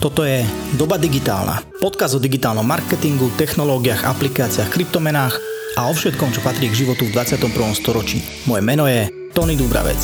[0.00, 0.48] Toto je
[0.80, 1.60] Doba digitálna.
[1.76, 5.36] Podkaz o digitálnom marketingu, technológiách, aplikáciách, kryptomenách
[5.76, 7.52] a o všetkom, čo patrí k životu v 21.
[7.76, 8.24] storočí.
[8.48, 10.00] Moje meno je Tony Dubravec.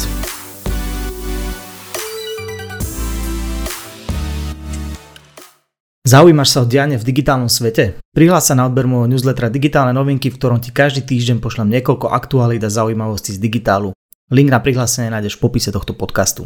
[6.04, 7.96] Zaujímaš sa o diane v digitálnom svete?
[8.12, 12.12] Prihlás sa na odber môjho newslettera Digitálne novinky, v ktorom ti každý týždeň pošlem niekoľko
[12.12, 13.96] aktualít a zaujímavostí z digitálu.
[14.28, 16.44] Link na prihlásenie nájdeš v popise tohto podcastu.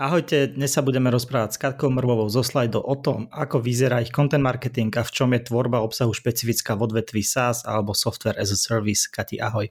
[0.00, 4.08] Ahojte, dnes sa budeme rozprávať s Katkou Mrvovou zo Slido o tom, ako vyzerá ich
[4.08, 8.48] content marketing a v čom je tvorba obsahu špecifická v odvetví SaaS alebo Software as
[8.48, 9.04] a Service.
[9.12, 9.68] Kati, ahoj.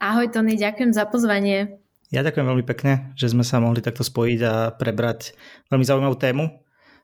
[0.00, 1.84] Ahoj Tony, ďakujem za pozvanie.
[2.08, 5.36] Ja ďakujem veľmi pekne, že sme sa mohli takto spojiť a prebrať
[5.68, 6.48] veľmi zaujímavú tému.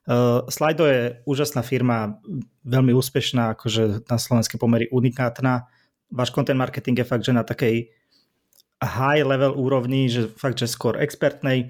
[0.09, 2.17] Uh, Slido je úžasná firma,
[2.65, 5.69] veľmi úspešná, akože na slovenské pomery unikátna.
[6.09, 7.93] Váš content marketing je fakt, že na takej
[8.81, 11.69] high level úrovni, že fakt, že skôr expertnej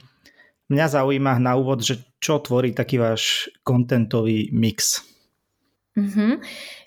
[0.68, 5.01] Mňa zaujíma na úvod, že čo tvorí taký váš kontentový mix.
[5.98, 6.32] Mm-hmm,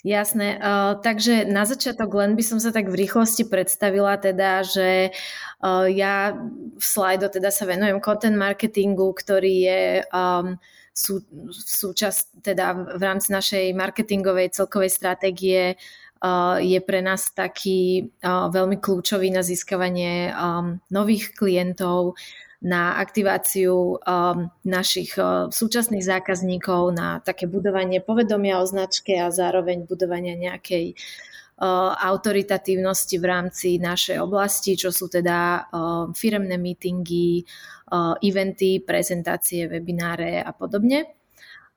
[0.08, 5.12] jasné, uh, takže na začiatok len by som sa tak v rýchlosti predstavila teda, že
[5.60, 6.32] uh, ja
[6.80, 9.82] v Slido teda sa venujem content marketingu, ktorý je
[10.16, 10.56] um,
[10.96, 18.48] sú, súčasť teda v rámci našej marketingovej celkovej stratégie uh, je pre nás taký uh,
[18.48, 22.16] veľmi kľúčový na získavanie um, nových klientov,
[22.62, 29.90] na aktiváciu um, našich uh, súčasných zákazníkov, na také budovanie povedomia o značke a zároveň
[29.90, 37.42] budovania nejakej uh, autoritatívnosti v rámci našej oblasti, čo sú teda uh, firemné meetingy,
[37.90, 41.21] uh, eventy, prezentácie, webináre a podobne.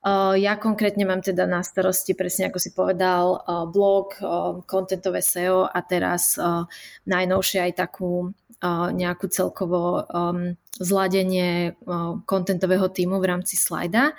[0.05, 4.13] Uh, ja konkrétne mám teda na starosti, presne ako si povedal, uh, blog,
[4.69, 6.37] kontentové SEO a teraz
[7.09, 8.29] najnovšie aj takú
[8.95, 11.75] nejakú celkovo um, zladenie
[12.25, 14.15] kontentového týmu v rámci slajda.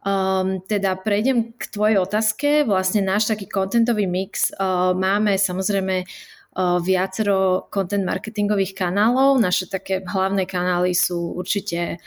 [0.00, 2.64] Um, teda prejdem k tvojej otázke.
[2.64, 9.36] Vlastne náš taký kontentový mix uh, máme samozrejme uh, viacero content marketingových kanálov.
[9.36, 12.00] Naše také hlavné kanály sú určite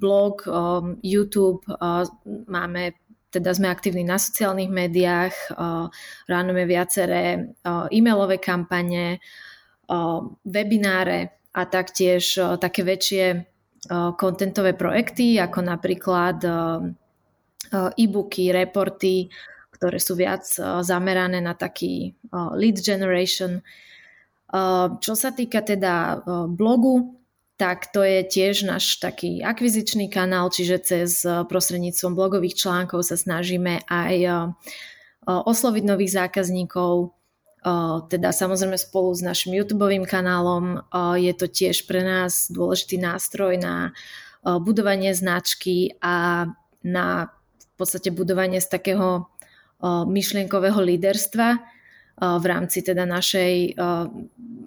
[0.00, 2.08] blog, um, YouTube, uh,
[2.48, 2.96] máme
[3.34, 5.58] teda sme aktívni na sociálnych médiách,
[6.30, 7.50] ránujeme viaceré
[7.90, 9.18] e-mailové kampane,
[10.46, 13.42] webináre a taktiež také väčšie
[14.14, 16.38] kontentové projekty, ako napríklad
[17.98, 19.26] e-booky, reporty,
[19.74, 20.46] ktoré sú viac
[20.86, 22.14] zamerané na taký
[22.54, 23.58] lead generation.
[25.02, 26.22] Čo sa týka teda
[26.54, 27.18] blogu,
[27.54, 33.86] tak to je tiež náš taký akvizičný kanál, čiže cez prostredníctvom blogových článkov sa snažíme
[33.86, 34.14] aj
[35.24, 37.14] osloviť nových zákazníkov,
[38.12, 40.82] teda samozrejme spolu s našim YouTube kanálom
[41.16, 43.94] je to tiež pre nás dôležitý nástroj na
[44.44, 46.44] budovanie značky a
[46.84, 49.30] na v podstate budovanie z takého
[49.84, 51.56] myšlienkového líderstva
[52.20, 53.74] v rámci teda našej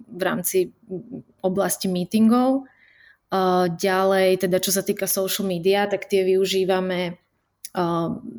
[0.08, 0.74] v rámci
[1.46, 2.66] oblasti meetingov.
[3.68, 7.20] Ďalej, teda čo sa týka social media, tak tie využívame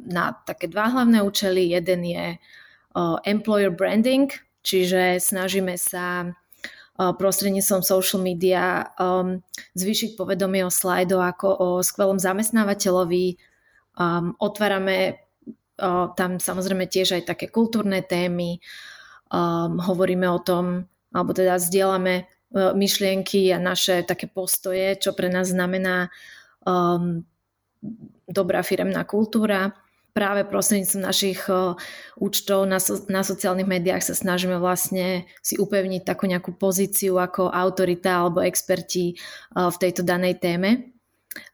[0.09, 1.77] na také dva hlavné účely.
[1.77, 2.41] Jeden je
[3.29, 4.33] employer branding,
[4.69, 6.35] Čiže snažíme sa
[6.99, 9.41] prostredníctvom social media um,
[9.79, 13.39] zvýšiť povedomie o slajdo ako o skvelom zamestnávateľovi.
[13.97, 15.23] Um, otvárame
[15.79, 18.59] uh, tam samozrejme tiež aj také kultúrne témy.
[19.31, 25.53] Um, hovoríme o tom, alebo teda zdieľame myšlienky a naše také postoje, čo pre nás
[25.53, 26.09] znamená
[26.65, 27.25] um,
[28.25, 29.77] dobrá firemná kultúra
[30.17, 31.41] práve prostredníctvom našich
[32.19, 37.55] účtov na, so, na sociálnych médiách sa snažíme vlastne si upevniť takú nejakú pozíciu ako
[37.55, 39.15] autorita alebo experti
[39.55, 40.91] v tejto danej téme.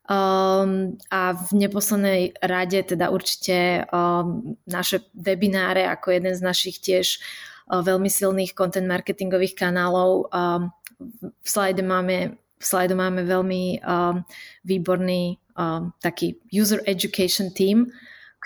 [0.05, 7.21] Um, a v neposlednej rade teda určite um, naše webináre ako jeden z našich tiež
[7.21, 10.29] uh, veľmi silných content marketingových kanálov.
[10.29, 10.77] Um,
[11.21, 14.25] v slajde máme v slajde máme veľmi um,
[14.65, 17.93] výborný um, taký user education team,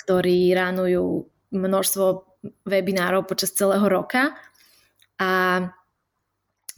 [0.02, 1.22] ktorí ránujú
[1.54, 2.04] množstvo
[2.66, 4.34] webinárov počas celého roka
[5.22, 5.30] a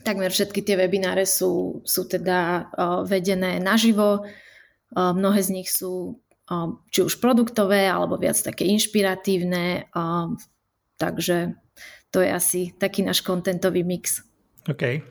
[0.01, 4.25] takmer všetky tie webináre sú, sú teda uh, vedené naživo.
[4.91, 6.17] Uh, mnohé z nich sú
[6.49, 9.93] uh, či už produktové, alebo viac také inšpiratívne.
[9.93, 10.33] Uh,
[10.97, 11.53] takže
[12.09, 14.25] to je asi taký náš kontentový mix.
[14.65, 15.01] OK.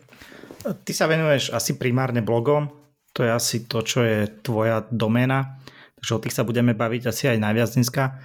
[0.61, 2.69] Ty sa venuješ asi primárne blogom,
[3.17, 5.61] to je asi to, čo je tvoja doména
[6.01, 8.17] takže o tých sa budeme baviť asi aj najviac dneska.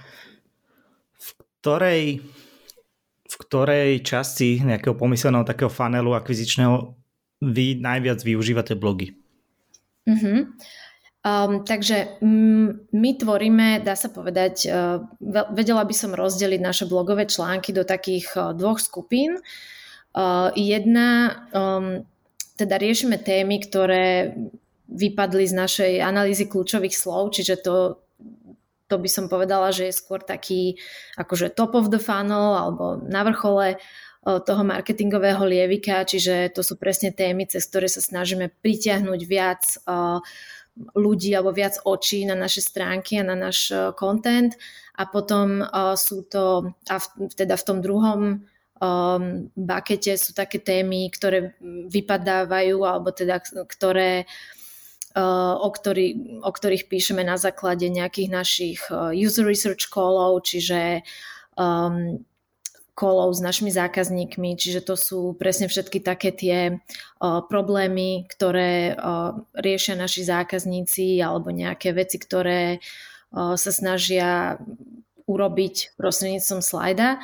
[1.20, 2.24] V ktorej,
[3.28, 6.96] v ktorej časti nejakého pomyselného takého fanelu akvizičného
[7.44, 9.12] vy najviac využívate blogy?
[10.08, 10.48] Uh-huh.
[11.20, 12.16] Um, takže
[12.96, 15.04] my tvoríme, dá sa povedať, uh,
[15.52, 19.36] vedela by som rozdeliť naše blogové články do takých uh, dvoch skupín.
[20.16, 22.08] Uh, jedna, um,
[22.56, 24.34] teda riešime témy, ktoré
[24.88, 28.00] vypadli z našej analýzy kľúčových slov, čiže to,
[28.88, 30.78] to by som povedala, že je skôr taký
[31.20, 33.76] akože top of the funnel alebo na vrchole
[34.26, 40.18] toho marketingového lievika, čiže to sú presne témy, cez ktoré sa snažíme pritiahnuť viac uh,
[40.94, 44.52] ľudí alebo viac očí na naše stránky a na náš e, content.
[44.96, 45.60] A potom
[45.96, 47.06] sú to, a v,
[47.36, 48.48] teda v tom druhom
[48.80, 51.56] um, bakete sú také témy, ktoré
[51.90, 54.24] vypadávajú alebo teda ktoré
[55.16, 58.80] uh, o, ktorý, o ktorých píšeme na základe nejakých našich
[59.16, 61.00] user research callov, čiže
[61.56, 62.20] um,
[62.96, 69.36] kolov s našimi zákazníkmi, čiže to sú presne všetky také tie uh, problémy, ktoré uh,
[69.52, 74.56] riešia naši zákazníci alebo nejaké veci, ktoré uh, sa snažia
[75.28, 77.20] urobiť prostredníctvom slajda.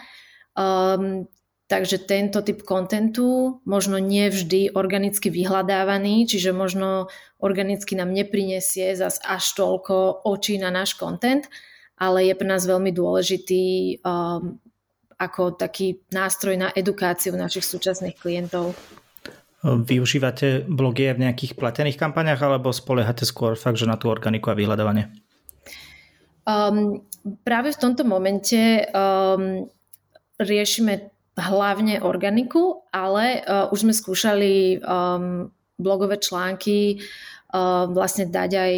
[0.52, 1.24] Um,
[1.72, 7.08] takže tento typ kontentu možno nie vždy organicky vyhľadávaný, čiže možno
[7.40, 11.48] organicky nám neprinesie zas až toľko očí na náš kontent,
[11.96, 13.64] ale je pre nás veľmi dôležitý
[14.04, 14.60] um,
[15.16, 18.76] ako taký nástroj na edukáciu našich súčasných klientov.
[19.64, 24.58] Využívate blogy v nejakých platených kampaniach alebo spoliehate skôr fakt, že na tú organiku a
[24.58, 25.08] vyhľadávanie?
[26.44, 27.06] Um,
[27.46, 29.70] práve v tomto momente um,
[30.36, 35.48] riešime hlavne organiku, ale uh, už sme skúšali um,
[35.80, 38.72] blogové články uh, vlastne dať aj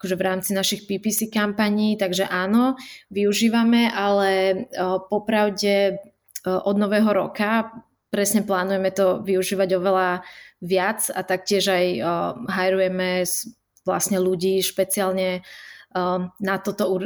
[0.00, 2.72] akože v rámci našich PPC kampaní, takže áno,
[3.12, 4.64] využívame, ale
[5.12, 6.00] popravde
[6.48, 7.68] od nového roka
[8.08, 10.24] presne plánujeme to využívať oveľa
[10.64, 11.84] viac a taktiež aj
[12.48, 13.28] hajrujeme
[13.84, 15.44] vlastne ľudí špeciálne
[16.40, 16.96] na toto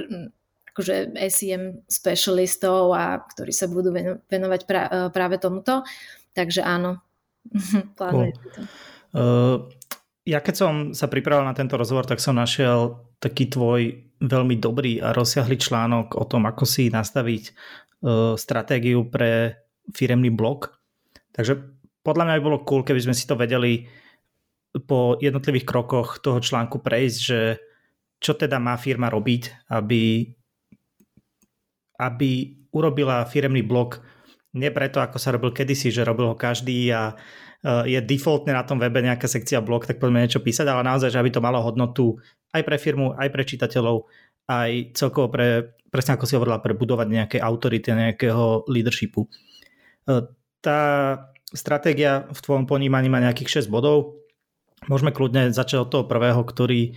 [0.75, 3.94] akože SEM specialistov a ktorí sa budú
[4.26, 4.61] venovať
[5.15, 5.87] práve tomuto.
[6.35, 6.99] Takže áno,
[7.99, 8.50] plánujeme cool.
[8.50, 8.61] to.
[9.15, 9.56] Uh,
[10.26, 14.99] ja keď som sa pripravil na tento rozhovor, tak som našiel taký tvoj veľmi dobrý
[14.99, 17.44] a rozsiahly článok o tom, ako si nastaviť
[18.03, 19.62] uh, stratégiu pre
[19.94, 20.75] firemný blog.
[21.31, 21.62] Takže
[22.03, 23.87] podľa mňa by bolo cool, keby sme si to vedeli
[24.91, 27.41] po jednotlivých krokoch toho článku prejsť, že
[28.19, 30.35] čo teda má firma robiť, aby,
[32.00, 34.02] aby urobila firemný blog
[34.55, 37.19] nie preto, ako sa robil kedysi, že robil ho každý a
[37.64, 41.08] Eh, je defaultne na tom webe nejaká sekcia blog, tak poďme niečo písať, ale naozaj,
[41.08, 42.20] že aby to malo hodnotu
[42.52, 44.05] aj pre firmu, aj pre čitateľov,
[44.52, 49.25] aj celkovo pre, presne ako si hovorila, pre budovať nejaké autority, nejakého leadershipu.
[50.12, 50.29] Eh,
[50.61, 50.81] tá
[51.56, 54.20] stratégia v tvojom ponímaní má nejakých 6 bodov.
[54.85, 56.93] Môžeme kľudne začať od toho prvého, ktorý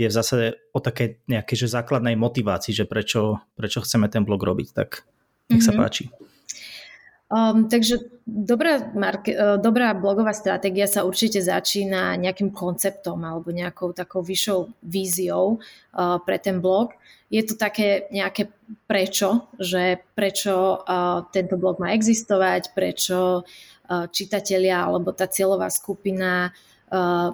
[0.00, 4.40] je v zásade o také nejakej že základnej motivácii, že prečo, prečo chceme ten blog
[4.40, 4.68] robiť.
[4.72, 5.04] Tak
[5.52, 5.82] nech sa mm-hmm.
[5.84, 6.04] páči.
[7.30, 9.30] Um, takže dobrá, marke,
[9.62, 16.42] dobrá blogová stratégia sa určite začína nejakým konceptom alebo nejakou takou vyššou víziou uh, pre
[16.42, 16.96] ten blog.
[17.30, 18.50] Je to také nejaké
[18.90, 26.50] prečo, že prečo uh, tento blog má existovať, prečo uh, čitatelia alebo tá cieľová skupina
[26.50, 26.69] uh,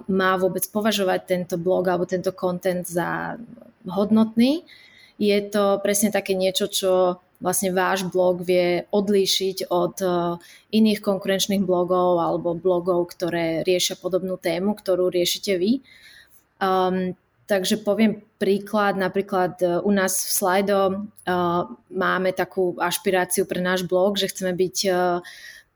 [0.05, 3.41] má vôbec považovať tento blog alebo tento content za
[3.89, 4.61] hodnotný.
[5.17, 6.91] Je to presne také niečo, čo
[7.41, 10.09] vlastne váš blog vie odlíšiť od e,
[10.73, 15.85] iných konkurenčných blogov alebo blogov, ktoré riešia podobnú tému, ktorú riešite vy.
[16.57, 17.13] Um,
[17.45, 23.85] takže poviem príklad, napríklad e, u nás v Slido uh, máme takú ašpiráciu pre náš
[23.85, 25.21] blog, že chceme byť uh,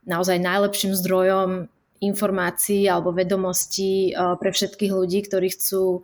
[0.10, 1.70] naozaj najlepším zdrojom
[2.02, 6.02] informácií alebo vedomostí uh, pre všetkých ľudí, ktorí chcú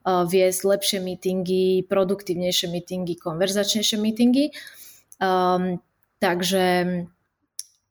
[0.00, 4.48] viesť lepšie meetingy, produktívnejšie meetingy, konverzačnejšie meetingy.
[5.20, 5.76] Um,
[6.16, 6.64] takže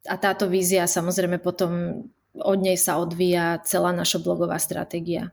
[0.10, 2.02] a táto vízia samozrejme potom
[2.34, 5.30] od nej sa odvíja celá naša blogová stratégia.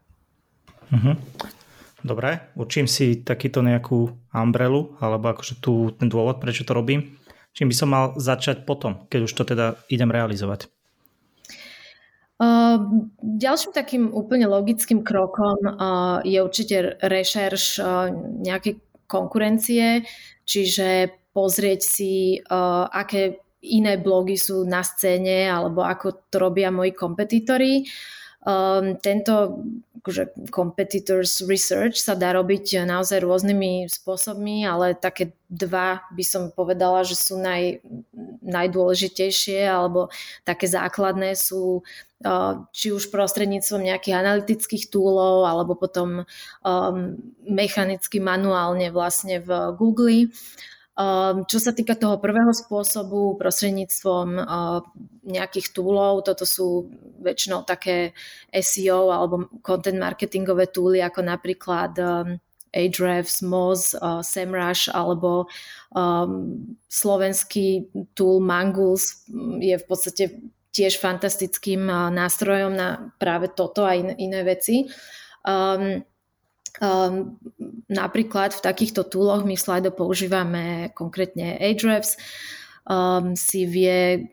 [0.92, 1.16] Uh-huh.
[2.04, 7.16] Dobre, určím si takýto nejakú umbrelu, alebo akože tu ten dôvod, prečo to robím.
[7.56, 10.68] Čím by som mal začať potom, keď už to teda idem realizovať?
[12.36, 18.12] Uh, ďalším takým úplne logickým krokom uh, je určite rešerš uh,
[18.44, 18.76] nejakej
[19.08, 20.04] konkurencie,
[20.44, 26.92] čiže pozrieť si, uh, aké iné blogy sú na scéne alebo ako to robia moji
[26.92, 27.88] kompetitori.
[28.46, 29.64] Um, tento
[30.06, 37.02] akože competitors research sa dá robiť naozaj rôznymi spôsobmi, ale také dva by som povedala,
[37.02, 37.82] že sú naj,
[38.46, 40.14] najdôležitejšie alebo
[40.46, 41.82] také základné sú
[42.70, 46.96] či už prostredníctvom nejakých analytických túlov alebo potom um,
[47.44, 50.32] mechanicky manuálne vlastne v Google.
[50.96, 54.80] Um, čo sa týka toho prvého spôsobu prostredníctvom uh,
[55.28, 56.88] nejakých túlov, toto sú
[57.20, 58.16] väčšinou také
[58.48, 62.40] SEO alebo content marketingové túly ako napríklad um,
[62.76, 65.48] Ahrefs, Moz, SEMrush alebo
[66.92, 69.24] slovenský tool Manguls
[69.64, 70.36] je v podstate
[70.76, 74.84] tiež fantastickým nástrojom na práve toto a in, iné veci.
[75.40, 76.04] Um,
[76.82, 77.36] um,
[77.86, 82.16] napríklad v takýchto túloch my v Slido používame konkrétne Ahrefs,
[82.88, 84.30] um, si vie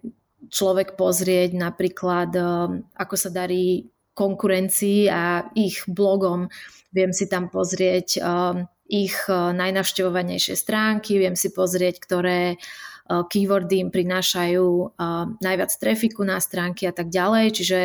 [0.49, 6.51] človek pozrieť napríklad, um, ako sa darí konkurencii a ich blogom.
[6.93, 12.61] Viem si tam pozrieť um, ich uh, najnavštevovanejšie stránky, viem si pozrieť, ktoré uh,
[13.09, 17.79] keywordy im prinášajú eh, najviac trafiku na stránky a tak ďalej, čiže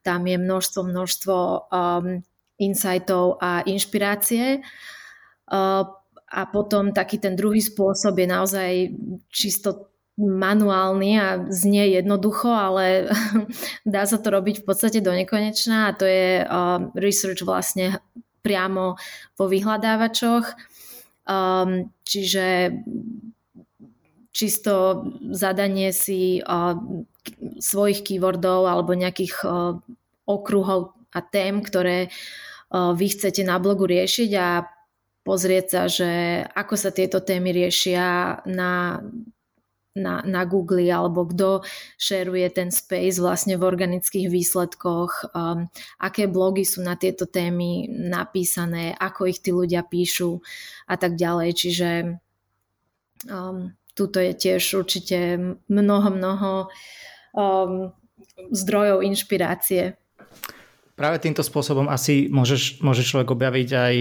[0.00, 1.36] tam je množstvo, množstvo
[1.68, 2.24] um,
[2.62, 4.62] insightov a inšpirácie.
[6.32, 8.70] A potom taký ten druhý spôsob je naozaj
[9.28, 13.08] čisto manuálny a znie jednoducho, ale
[13.88, 16.44] dá sa to robiť v podstate do nekonečná a to je
[16.96, 18.00] research vlastne
[18.42, 18.98] priamo
[19.38, 20.46] vo vyhľadávačoch.
[21.22, 22.74] Um, čiže
[24.34, 26.74] čisto zadanie si uh,
[27.62, 29.78] svojich keywordov alebo nejakých uh,
[30.26, 32.10] okruhov a tém, ktoré
[32.72, 34.64] vy chcete na blogu riešiť a
[35.22, 36.10] pozrieť sa, že
[36.56, 39.04] ako sa tieto témy riešia na,
[39.94, 41.62] na, na Google alebo kto
[42.00, 45.68] šeruje ten space vlastne v organických výsledkoch, um,
[46.00, 50.42] aké blogy sú na tieto témy napísané, ako ich tí ľudia píšu
[50.88, 51.48] a tak ďalej.
[51.54, 51.88] Čiže
[53.30, 55.38] um, tuto je tiež určite
[55.68, 56.50] mnoho, mnoho
[57.36, 57.92] um,
[58.50, 60.01] zdrojov inšpirácie.
[60.92, 63.94] Práve týmto spôsobom asi môžeš, môže človek objaviť aj,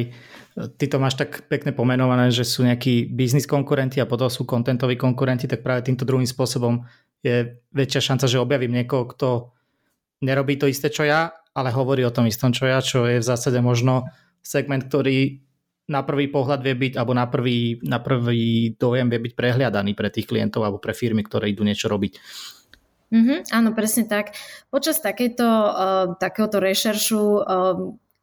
[0.76, 5.00] ty to máš tak pekne pomenované, že sú nejakí biznis konkurenti a potom sú kontentoví
[5.00, 6.84] konkurenti, tak práve týmto druhým spôsobom
[7.24, 9.30] je väčšia šanca, že objavím niekoho, kto
[10.20, 13.28] nerobí to isté, čo ja, ale hovorí o tom istom, čo ja, čo je v
[13.28, 14.12] zásade možno
[14.44, 15.40] segment, ktorý
[15.92, 20.08] na prvý pohľad vie byť, alebo na prvý, na prvý dojem vie byť prehliadaný pre
[20.08, 22.16] tých klientov alebo pre firmy, ktoré idú niečo robiť.
[23.12, 24.32] Mm-hmm, áno, presne tak.
[24.72, 27.44] Počas takejto, uh, takéhoto rešeršu uh,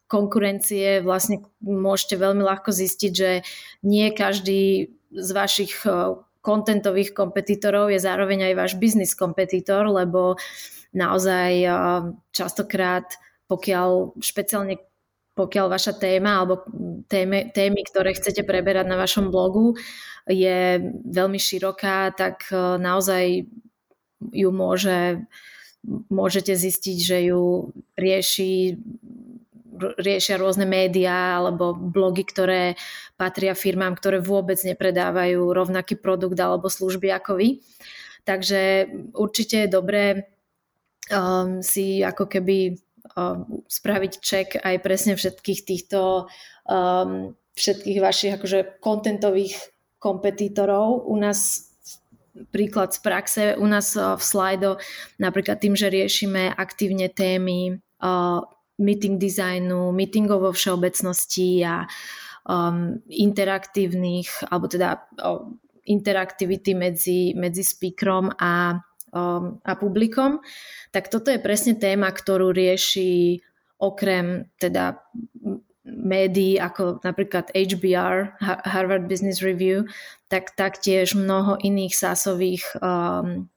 [0.09, 3.45] konkurencie vlastne môžete veľmi ľahko zistiť, že
[3.85, 10.41] nie každý z vašich uh, kontentových kompetitorov je zároveň aj váš biznis kompetitor, lebo
[10.97, 13.05] naozaj uh, častokrát
[13.45, 14.81] pokiaľ špeciálne
[15.39, 16.67] pokiaľ vaša téma alebo
[17.07, 19.79] témy, témy, ktoré chcete preberať na vašom blogu,
[20.27, 22.51] je veľmi široká, tak
[22.83, 23.47] naozaj
[24.21, 25.25] ju môže,
[26.11, 28.77] môžete zistiť, že ju rieši
[29.79, 32.75] riešia rôzne médiá alebo blogy, ktoré
[33.15, 37.49] patria firmám, ktoré vôbec nepredávajú rovnaký produkt alebo služby ako vy.
[38.27, 40.05] Takže určite je dobré
[41.15, 42.75] um, si ako keby
[43.17, 46.29] Um, spraviť check aj presne všetkých týchto
[46.69, 49.57] um, všetkých vašich akože kontentových
[49.97, 51.09] kompetitorov.
[51.09, 51.68] U nás
[52.51, 54.71] príklad z praxe, u nás uh, v Slido
[55.19, 58.41] napríklad tým, že riešime aktívne témy uh,
[58.79, 61.85] meeting designu, meetingov vo všeobecnosti a
[62.47, 65.45] um, interaktívnych, alebo teda uh,
[65.89, 68.79] interaktivity medzi, medzi speakerom a
[69.13, 70.41] um, a publikom,
[70.93, 73.41] tak toto je presne téma, ktorú rieši
[73.79, 74.99] okrem teda
[75.91, 78.37] médií ako napríklad HBR,
[78.69, 79.89] Harvard Business Review,
[80.29, 83.49] tak taktiež mnoho iných sásových um,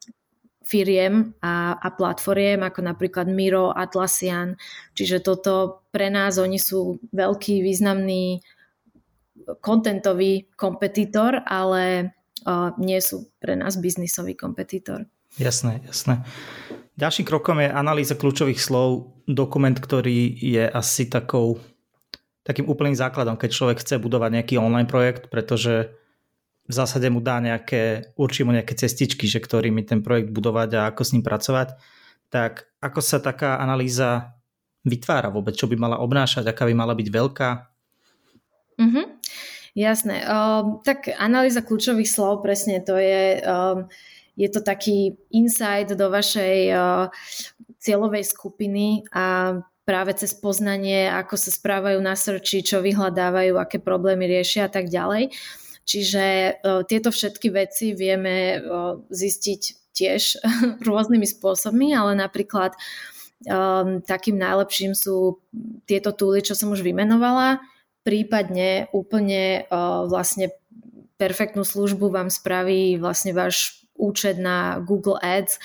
[0.63, 4.55] firiem a, a platformiem ako napríklad Miro, Atlassian.
[4.95, 8.39] Čiže toto pre nás, oni sú veľký, významný
[9.59, 12.15] kontentový kompetitor, ale
[12.47, 15.03] uh, nie sú pre nás biznisový kompetitor.
[15.35, 16.23] Jasné, jasné.
[16.99, 21.57] Ďalším krokom je analýza kľúčových slov, dokument, ktorý je asi takou,
[22.41, 25.93] takým úplným základom, keď človek chce budovať nejaký online projekt, pretože
[26.65, 30.81] v zásade mu dá nejaké, určí mu nejaké cestičky, že ktorými ten projekt budovať a
[30.89, 31.75] ako s ním pracovať.
[32.31, 34.39] Tak ako sa taká analýza
[34.87, 37.49] vytvára vôbec, čo by mala obnášať, aká by mala byť veľká?
[38.81, 39.05] Mm-hmm.
[39.71, 40.15] Jasné.
[40.25, 43.41] Um, tak analýza kľúčových slov, presne to je...
[43.45, 43.91] Um,
[44.39, 47.11] je to taký insight do vašej uh,
[47.83, 54.29] cieľovej skupiny a práve cez poznanie, ako sa správajú na searchi, čo vyhľadávajú, aké problémy
[54.29, 55.33] riešia a tak ďalej.
[55.81, 56.25] Čiže
[56.61, 59.61] uh, tieto všetky veci vieme uh, zistiť
[59.91, 60.21] tiež
[60.87, 62.77] rôznymi spôsobmi, ale napríklad
[63.45, 65.41] um, takým najlepším sú
[65.89, 67.59] tieto túly, čo som už vymenovala,
[68.05, 70.53] prípadne úplne uh, vlastne
[71.17, 75.61] perfektnú službu vám spraví vlastne váš účet na Google Ads,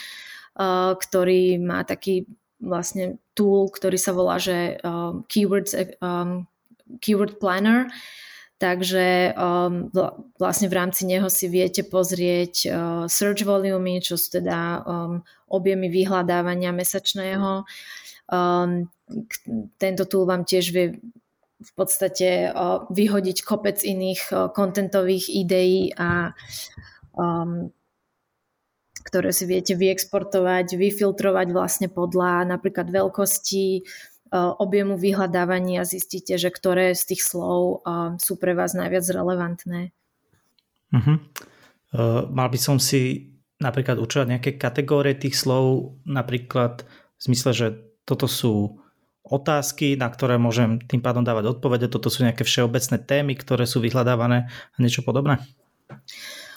[0.56, 2.28] uh, ktorý má taký
[2.66, 6.50] vlastne tool, ktorý sa volá, že um, Keywords, um,
[6.99, 7.87] Keyword Planner,
[8.56, 9.92] Takže um,
[10.40, 12.73] vlastne v rámci neho si viete pozrieť uh,
[13.04, 15.20] search volumy, čo sú teda um,
[15.52, 17.68] objemy vyhľadávania mesačného.
[18.32, 18.88] Um,
[19.76, 20.96] tento tool vám tiež vie
[21.61, 26.32] v podstate uh, vyhodiť kopec iných uh, kontentových ideí a
[27.12, 27.68] um,
[29.06, 33.86] ktoré si viete vyexportovať, vyfiltrovať vlastne podľa napríklad veľkosti,
[34.26, 39.94] E, objemu vyhľadávania zistíte, že ktoré z tých slov e, sú pre vás najviac relevantné.
[40.94, 41.18] Uh-huh.
[41.90, 47.66] Uh, mal by som si napríklad určovať nejaké kategórie tých slov, napríklad v zmysle, že
[48.06, 48.78] toto sú
[49.26, 53.82] otázky, na ktoré môžem tým pádom dávať odpovede, toto sú nejaké všeobecné témy, ktoré sú
[53.82, 55.42] vyhľadávané a niečo podobné?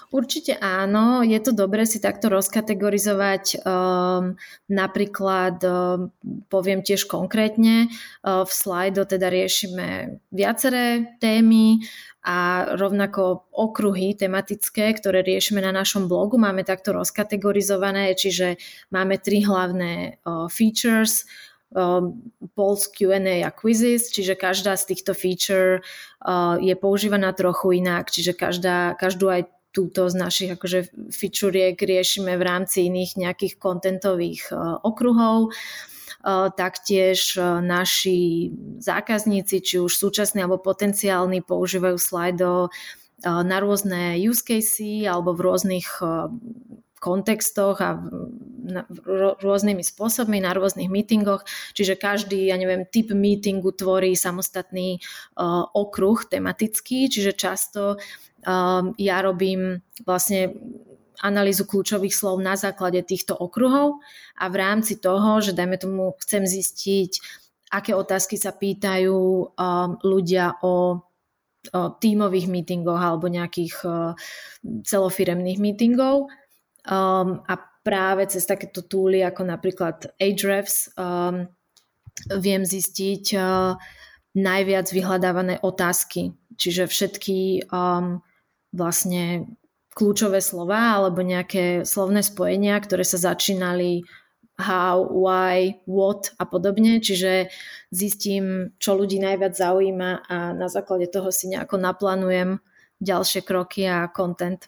[0.09, 3.61] Určite áno, je to dobré si takto rozkategorizovať.
[3.61, 6.09] Um, napríklad um,
[6.49, 7.93] poviem tiež konkrétne,
[8.25, 11.85] uh, v slajdo teda riešime viaceré témy
[12.25, 18.57] a rovnako okruhy tematické, ktoré riešime na našom blogu, máme takto rozkategorizované, čiže
[18.89, 21.29] máme tri hlavné uh, features,
[22.57, 25.85] Polls Q&A a quizzes, čiže každá z týchto feature
[26.57, 32.43] je používaná trochu inak, čiže každá, každú aj túto z našich akože fičuriek riešime v
[32.43, 35.49] rámci iných nejakých kontentových e, okruhov.
[35.49, 35.51] E,
[36.57, 38.49] taktiež e, naši
[38.81, 42.73] zákazníci, či už súčasní alebo potenciálni, používajú Slido
[43.19, 45.99] na rôzne use casey alebo v rôznych
[47.03, 47.99] kontextoch a
[49.39, 51.43] rôznymi spôsobmi na rôznych meetingoch.
[51.73, 57.97] Čiže každý, ja neviem, typ meetingu tvorí samostatný uh, okruh tematický, čiže často
[58.97, 60.55] ja robím vlastne
[61.19, 63.99] analýzu kľúčových slov na základe týchto okruhov
[64.39, 67.11] a v rámci toho, že dajme tomu chcem zistiť,
[67.75, 71.03] aké otázky sa pýtajú um, ľudia o,
[71.75, 74.15] tímových meetingoch alebo nejakých uh,
[74.63, 76.31] celofiremných meetingov
[76.87, 80.95] um, a práve cez takéto túly ako napríklad Ahrefs
[82.39, 83.75] viem zistiť uh,
[84.35, 86.35] najviac vyhľadávané otázky.
[86.55, 88.23] Čiže všetky um,
[88.73, 89.49] vlastne
[89.93, 94.07] kľúčové slova alebo nejaké slovné spojenia, ktoré sa začínali
[94.59, 97.47] how, why, what a podobne, čiže
[97.89, 102.59] zistím, čo ľudí najviac zaujíma a na základe toho si nejako naplánujem
[102.99, 104.67] ďalšie kroky a content.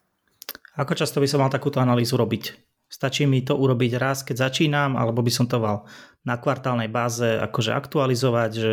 [0.79, 2.55] Ako často by som mal takúto analýzu robiť?
[2.91, 5.87] Stačí mi to urobiť raz, keď začínam, alebo by som to mal
[6.23, 8.71] na kvartálnej báze akože aktualizovať, že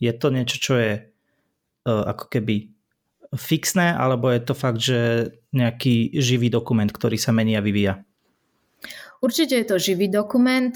[0.00, 2.73] je to niečo, čo je uh, ako keby
[3.34, 8.02] fixné, alebo je to fakt, že nejaký živý dokument, ktorý sa mení a vyvíja?
[9.22, 10.74] Určite je to živý dokument.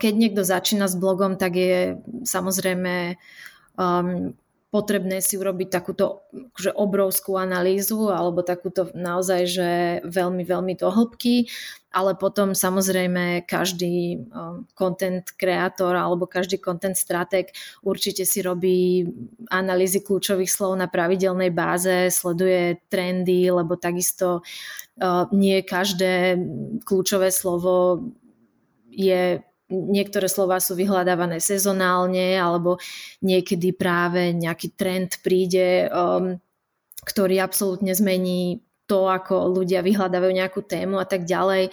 [0.00, 3.20] Keď niekto začína s blogom, tak je samozrejme
[3.76, 4.32] um,
[4.72, 6.24] potrebné si urobiť takúto
[6.56, 9.70] že obrovskú analýzu alebo takúto naozaj, že
[10.08, 11.52] veľmi, veľmi do hĺbky,
[11.92, 17.52] ale potom samozrejme každý um, content kreator alebo každý content strateg
[17.84, 19.04] určite si robí
[19.52, 26.40] analýzy kľúčových slov na pravidelnej báze, sleduje trendy, lebo takisto uh, nie každé
[26.88, 28.08] kľúčové slovo
[28.88, 32.76] je niektoré slova sú vyhľadávané sezonálne alebo
[33.24, 36.36] niekedy práve nejaký trend príde, um,
[37.02, 41.72] ktorý absolútne zmení to, ako ľudia vyhľadávajú nejakú tému a tak ďalej.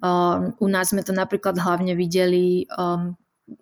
[0.00, 3.16] Um, u nás sme to napríklad hlavne videli um,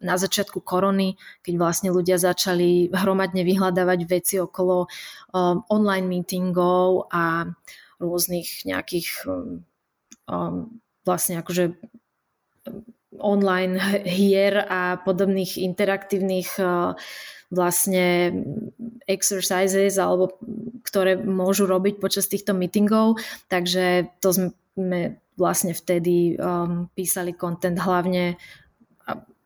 [0.05, 4.85] na začiatku korony, keď vlastne ľudia začali hromadne vyhľadávať veci okolo
[5.33, 7.49] um, online meetingov a
[7.99, 9.64] rôznych nejakých um,
[10.29, 11.73] um, vlastne akože
[13.20, 13.78] online
[14.09, 16.94] hier a podobných interaktívnych uh,
[17.48, 18.33] vlastne
[19.09, 20.37] exercises alebo
[20.85, 23.16] ktoré môžu robiť počas týchto meetingov.
[23.48, 28.37] Takže to sme vlastne vtedy um, písali content hlavne,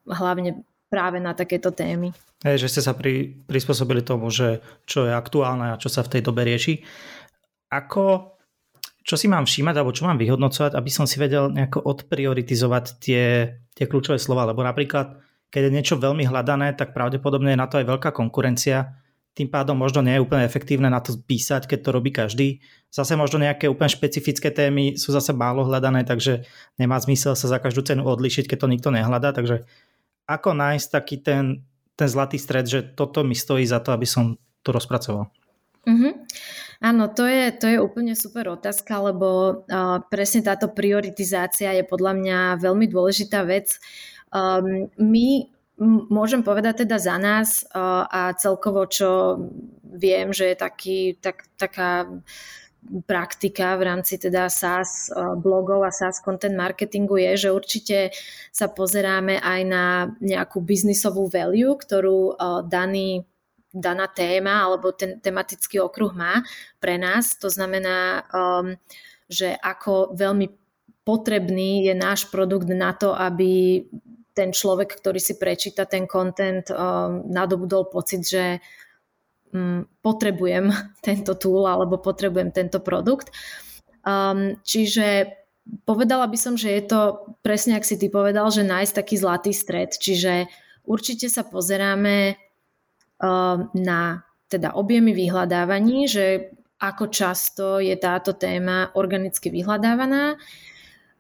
[0.09, 2.11] hlavne práve na takéto témy.
[2.43, 6.19] Hej, že ste sa pri, prispôsobili tomu, že čo je aktuálne a čo sa v
[6.19, 6.83] tej dobe rieši.
[7.71, 8.35] Ako
[9.03, 13.23] čo si mám všímať alebo čo mám vyhodnocovať, aby som si vedel nejako odprioritizovať tie,
[13.73, 15.21] tie kľúčové slova, lebo napríklad
[15.53, 18.97] keď je niečo veľmi hľadané, tak pravdepodobne je na to aj veľká konkurencia,
[19.33, 22.61] tým pádom možno nie je úplne efektívne na to písať, keď to robí každý.
[22.93, 26.45] Zase možno nejaké úplne špecifické témy sú zase málo hľadané, takže
[26.77, 29.33] nemá zmysel sa za každú cenu odlišiť, keď to nikto nehľadá.
[29.33, 29.65] Takže
[30.29, 31.65] ako nájsť taký ten,
[31.97, 35.33] ten zlatý stred, že toto mi stojí za to, aby som to rozpracoval?
[35.89, 36.13] Mm-hmm.
[36.83, 42.13] Áno, to je, to je úplne super otázka, lebo uh, presne táto prioritizácia je podľa
[42.19, 43.79] mňa veľmi dôležitá vec.
[44.35, 45.47] Um, my
[46.11, 49.41] môžem povedať teda za nás a celkovo, čo
[49.83, 52.07] viem, že je taký, tak, taká
[53.07, 57.99] praktika v rámci teda SaaS blogov a SaaS content marketingu je, že určite
[58.51, 59.85] sa pozeráme aj na
[60.23, 63.27] nejakú biznisovú value, ktorú daný
[63.73, 66.45] daná téma alebo ten tematický okruh má
[66.79, 67.37] pre nás.
[67.41, 68.77] To znamená, um,
[69.27, 70.47] že ako veľmi
[71.03, 73.83] potrebný je náš produkt na to, aby
[74.33, 78.61] ten človek, ktorý si prečíta ten content, um, nadobudol pocit, že
[79.53, 80.73] um, potrebujem
[81.07, 83.33] tento tool alebo potrebujem tento produkt.
[84.03, 85.39] Um, čiže
[85.87, 87.01] povedala by som, že je to
[87.45, 89.95] presne, ak si ty povedal, že nájsť taký zlatý stred.
[89.95, 90.51] Čiže
[90.83, 92.35] určite sa pozeráme
[93.73, 94.01] na
[94.51, 100.35] teda objemy vyhľadávaní, že ako často je táto téma organicky vyhľadávaná.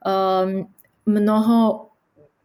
[0.02, 0.66] Um,
[1.06, 1.88] mnoho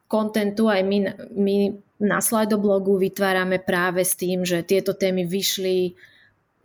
[0.05, 0.99] kontentu aj my,
[1.33, 1.55] my
[1.97, 5.97] na Slido-blogu vytvárame práve s tým, že tieto témy vyšli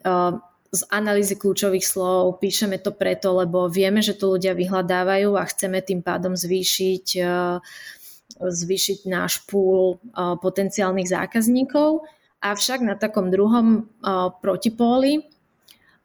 [0.04, 0.36] uh,
[0.72, 5.80] z analýzy kľúčových slov, píšeme to preto, lebo vieme, že to ľudia vyhľadávajú a chceme
[5.80, 7.64] tým pádom zvýšiť, uh,
[8.44, 12.04] zvýšiť náš púl uh, potenciálnych zákazníkov.
[12.42, 15.32] Avšak na takom druhom uh, protipóli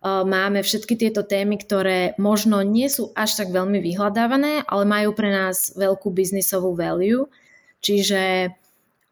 [0.05, 5.33] máme všetky tieto témy, ktoré možno nie sú až tak veľmi vyhľadávané, ale majú pre
[5.33, 7.25] nás veľkú biznisovú value.
[7.81, 8.53] Čiže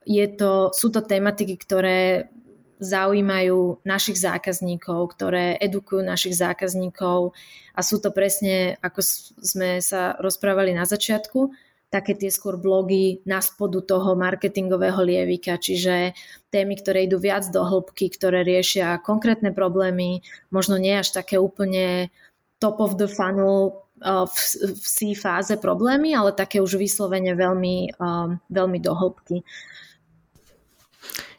[0.06, 2.30] je to, sú to tematiky, ktoré
[2.78, 7.32] zaujímajú našich zákazníkov, ktoré edukujú našich zákazníkov
[7.72, 9.00] a sú to presne, ako
[9.42, 11.56] sme sa rozprávali na začiatku,
[11.90, 16.12] také tie skôr blogy na spodu toho marketingového lievika, čiže
[16.52, 22.12] témy, ktoré idú viac do hĺbky, ktoré riešia konkrétne problémy, možno nie až také úplne
[22.60, 24.38] top of the funnel uh, v,
[24.76, 29.46] v C fáze problémy, ale také už vyslovene veľmi, um, veľmi do hĺbky.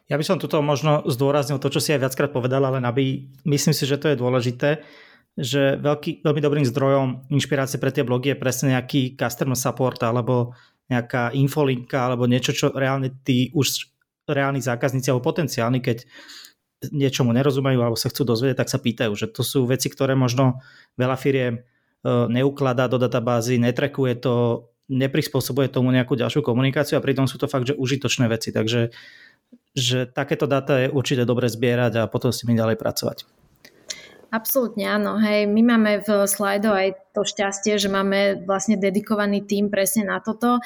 [0.07, 3.75] Ja by som tuto možno zdôraznil to, čo si aj viackrát povedal, ale aby, myslím
[3.75, 4.79] si, že to je dôležité
[5.37, 10.57] že veľký, veľmi dobrým zdrojom inšpirácie pre tie blogy je presne nejaký customer support alebo
[10.89, 13.85] nejaká infolinka alebo niečo, čo reálne tí už
[14.25, 16.09] reálni zákazníci alebo potenciálni, keď
[16.89, 20.61] niečomu nerozumejú alebo sa chcú dozvedieť, tak sa pýtajú, že to sú veci, ktoré možno
[20.97, 21.61] veľa firiem e,
[22.33, 27.69] neukladá do databázy, netrekuje to, neprispôsobuje tomu nejakú ďalšiu komunikáciu a pritom sú to fakt,
[27.69, 28.49] že užitočné veci.
[28.49, 28.93] Takže
[29.77, 33.36] že takéto dáta je určite dobre zbierať a potom s nimi ďalej pracovať.
[34.27, 35.15] Absolútne áno.
[35.23, 40.19] Hej, my máme v Slido aj to šťastie, že máme vlastne dedikovaný tým presne na
[40.19, 40.59] toto.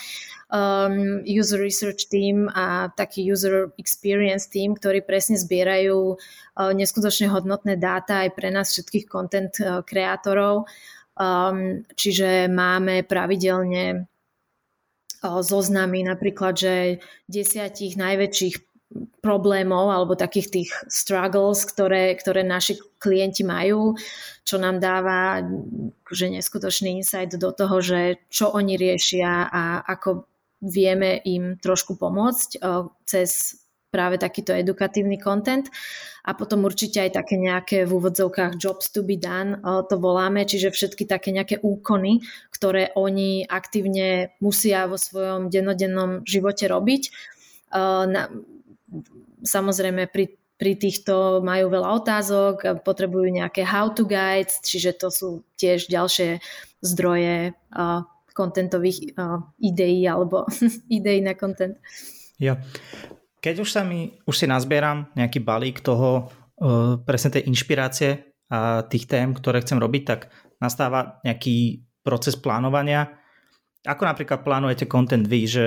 [0.50, 7.78] Um, user research team a taký user experience team, ktorí presne zbierajú uh, neskutočne hodnotné
[7.78, 10.66] dáta aj pre nás všetkých content uh, kreatorov.
[11.14, 14.10] Um, čiže máme pravidelne
[15.22, 16.74] uh, zoznamy napríklad, že
[17.30, 18.71] desiatich najväčších
[19.24, 23.96] problémov alebo takých tých struggles, ktoré, ktoré naši klienti majú,
[24.44, 25.40] čo nám dáva
[26.12, 30.28] že neskutočný insight do toho, že čo oni riešia a ako
[30.60, 32.60] vieme im trošku pomôcť
[33.08, 33.58] cez
[33.92, 35.68] práve takýto edukatívny content
[36.24, 39.60] a potom určite aj také nejaké v úvodzovkách jobs to be done,
[39.92, 42.24] to voláme, čiže všetky také nejaké úkony,
[42.56, 47.12] ktoré oni aktívne musia vo svojom dennodennom živote robiť
[49.44, 55.90] samozrejme pri, pri týchto majú veľa otázok, potrebujú nejaké how-to guides, čiže to sú tiež
[55.90, 56.38] ďalšie
[56.82, 60.46] zdroje uh, kontentových uh, ideí alebo
[60.90, 61.78] ideí na kontent.
[62.42, 62.62] Ja.
[63.42, 66.30] Keď už sa mi, už si nazbieram nejaký balík toho,
[66.62, 70.30] uh, presne tej inšpirácie a tých tém, ktoré chcem robiť, tak
[70.62, 73.18] nastáva nejaký proces plánovania.
[73.82, 75.66] Ako napríklad plánujete content vy, že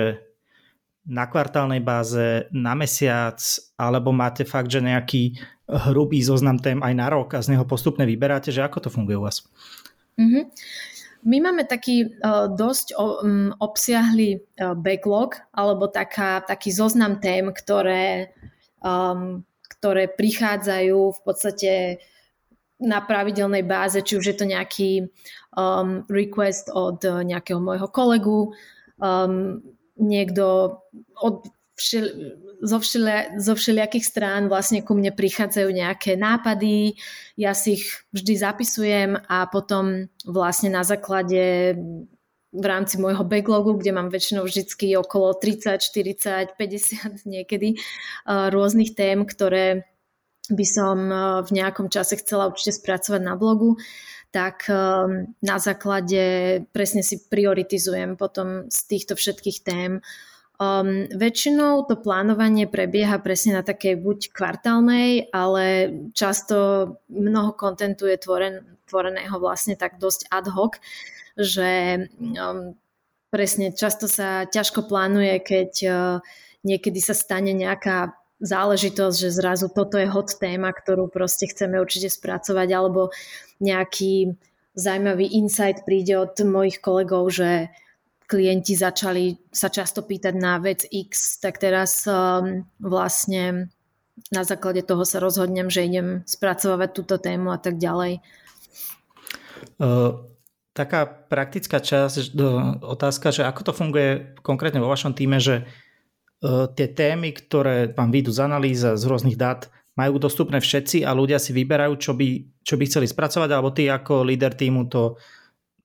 [1.05, 3.37] na kvartálnej báze, na mesiac,
[3.77, 8.05] alebo máte fakt, že nejaký hrubý zoznam tém aj na rok a z neho postupne
[8.05, 9.45] vyberáte, že ako to funguje u vás?
[10.17, 10.43] Mm-hmm.
[11.25, 18.29] My máme taký uh, dosť um, obsiahly uh, backlog, alebo taká, taký zoznam tém, ktoré,
[18.85, 21.73] um, ktoré prichádzajú v podstate
[22.77, 25.09] na pravidelnej báze, či už je to nejaký
[25.57, 28.53] um, request od nejakého môjho kolegu,
[29.01, 29.65] um,
[29.95, 30.77] niekto
[31.19, 32.05] od, všel,
[32.63, 36.95] zo, všeli, zo všelijakých strán vlastne ku mne prichádzajú nejaké nápady,
[37.35, 41.75] ja si ich vždy zapisujem a potom vlastne na základe
[42.55, 48.95] v rámci môjho backlogu, kde mám väčšinou vždycky okolo 30, 40, 50 niekedy uh, rôznych
[48.95, 49.83] tém, ktoré
[50.47, 53.75] by som uh, v nejakom čase chcela určite spracovať na blogu,
[54.35, 60.03] tak um, na základe presne si prioritizujem potom z týchto všetkých tém.
[60.59, 66.55] Um, väčšinou to plánovanie prebieha presne na takej buď kvartálnej, ale často
[67.07, 70.83] mnoho kontentu je tvoren, tvoreného vlastne tak dosť ad hoc,
[71.39, 72.75] že um,
[73.31, 75.95] presne často sa ťažko plánuje, keď uh,
[76.67, 82.13] niekedy sa stane nejaká záležitosť, že zrazu toto je hot téma, ktorú proste chceme určite
[82.13, 83.09] spracovať, alebo
[83.57, 84.37] nejaký
[84.77, 87.73] zaujímavý insight príde od mojich kolegov, že
[88.25, 93.69] klienti začali sa často pýtať na vec X, tak teraz um, vlastne
[94.33, 98.23] na základe toho sa rozhodnem, že idem spracovať túto tému a tak ďalej.
[99.77, 100.25] Uh,
[100.73, 104.09] taká praktická časť, uh, otázka, že ako to funguje
[104.41, 105.69] konkrétne vo vašom týme, že
[106.77, 111.39] tie témy, ktoré vám vyjdú z analýza z rôznych dát, majú dostupné všetci a ľudia
[111.39, 112.27] si vyberajú, čo by,
[112.61, 115.15] čo by chceli spracovať, alebo ty ako líder týmu to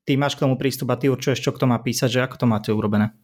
[0.04, 2.46] ty máš k tomu prístup a ty určuješ, čo kto má písať, že ako to
[2.50, 3.14] máte urobené?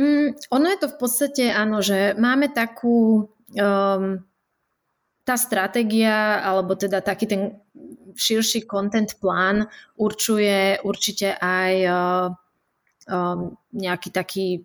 [0.00, 4.24] Mm, ono je to v podstate áno, že máme takú um,
[5.20, 7.42] tá stratégia, alebo teda taký ten
[8.16, 9.68] širší content plán
[10.00, 11.72] určuje určite aj
[13.04, 14.64] um, nejaký taký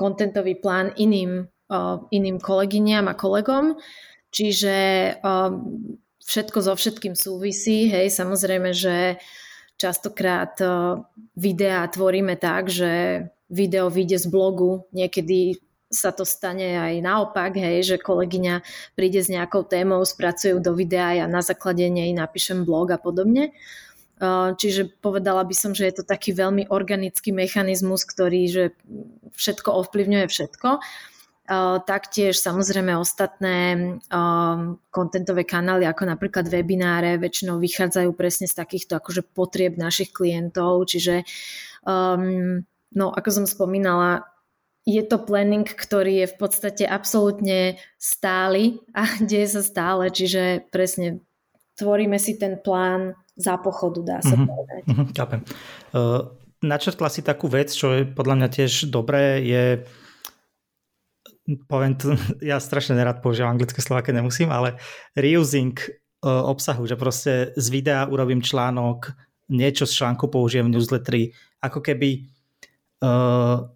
[0.00, 1.44] kontentový plán iným,
[2.08, 3.76] iným kolegyniam a kolegom.
[4.32, 4.74] Čiže
[6.24, 7.92] všetko so všetkým súvisí.
[7.92, 9.20] Hej, samozrejme, že
[9.76, 10.56] častokrát
[11.36, 15.60] videá tvoríme tak, že video vyjde z blogu, niekedy
[15.90, 18.62] sa to stane aj naopak, hej, že kolegyňa
[18.94, 23.50] príde s nejakou témou, spracujú do videa ja na základe nej napíšem blog a podobne.
[24.20, 28.64] Čiže povedala by som, že je to taký veľmi organický mechanizmus, ktorý že
[29.32, 30.68] všetko ovplyvňuje všetko.
[31.88, 33.98] Taktiež samozrejme ostatné
[34.92, 41.26] kontentové kanály, ako napríklad webináre, väčšinou vychádzajú presne z takýchto akože potrieb našich klientov, čiže
[41.82, 42.62] um,
[42.94, 44.30] no ako som spomínala,
[44.86, 51.24] je to planning, ktorý je v podstate absolútne stály a deje sa stále, čiže presne
[51.80, 54.48] tvoríme si ten plán za pochodu, dá sa mm-hmm.
[54.48, 54.82] povedať.
[54.84, 55.08] Mm-hmm,
[55.90, 59.64] Uh, načrtla si takú vec, čo je podľa mňa tiež dobré, je
[61.66, 62.14] poviem tu,
[62.44, 64.76] ja strašne nerad používam anglické slova, keď nemusím, ale
[65.16, 69.10] reusing uh, obsahu, že proste z videa urobím článok,
[69.50, 72.30] niečo z článku použijem v newsletteri, ako keby
[73.02, 73.66] uh,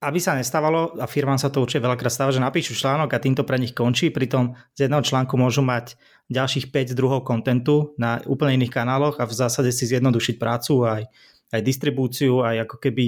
[0.00, 3.44] aby sa nestávalo, a firmám sa to určite veľakrát stáva, že napíšu článok a týmto
[3.44, 6.00] pre nich končí, pritom z jedného článku môžu mať
[6.32, 11.02] ďalších 5 druhov kontentu na úplne iných kanáloch a v zásade si zjednodušiť prácu aj,
[11.52, 13.04] aj distribúciu, aj ako keby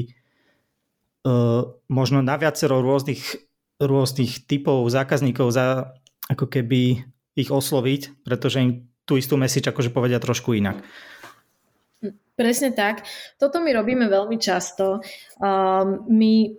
[1.24, 3.40] uh, možno na viacero rôznych
[3.82, 5.96] rôznych typov zákazníkov za
[6.30, 7.02] ako keby
[7.34, 8.70] ich osloviť, pretože im
[9.02, 10.78] tú istú message akože povedia trošku inak.
[12.32, 13.04] Presne tak.
[13.36, 15.02] Toto my robíme veľmi často.
[15.38, 16.54] Um, my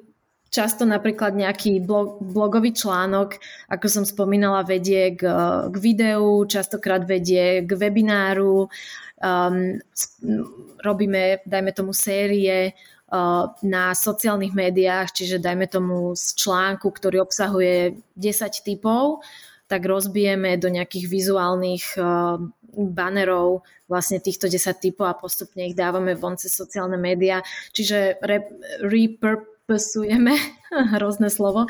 [0.54, 3.42] často napríklad nejaký blog, blogový článok,
[3.74, 5.26] ako som spomínala, vedie k,
[5.74, 8.70] k videu, častokrát vedie k webináru,
[9.18, 9.58] um,
[10.86, 12.78] robíme, dajme tomu, série
[13.62, 19.22] na sociálnych médiách, čiže dajme tomu z článku, ktorý obsahuje 10 typov,
[19.70, 21.94] tak rozbijeme do nejakých vizuálnych
[22.74, 27.46] banerov vlastne týchto 10 typov a postupne ich dávame von cez sociálne médiá.
[27.70, 28.50] Čiže re,
[29.64, 30.36] repurposujeme,
[30.92, 31.66] hrozné slovo,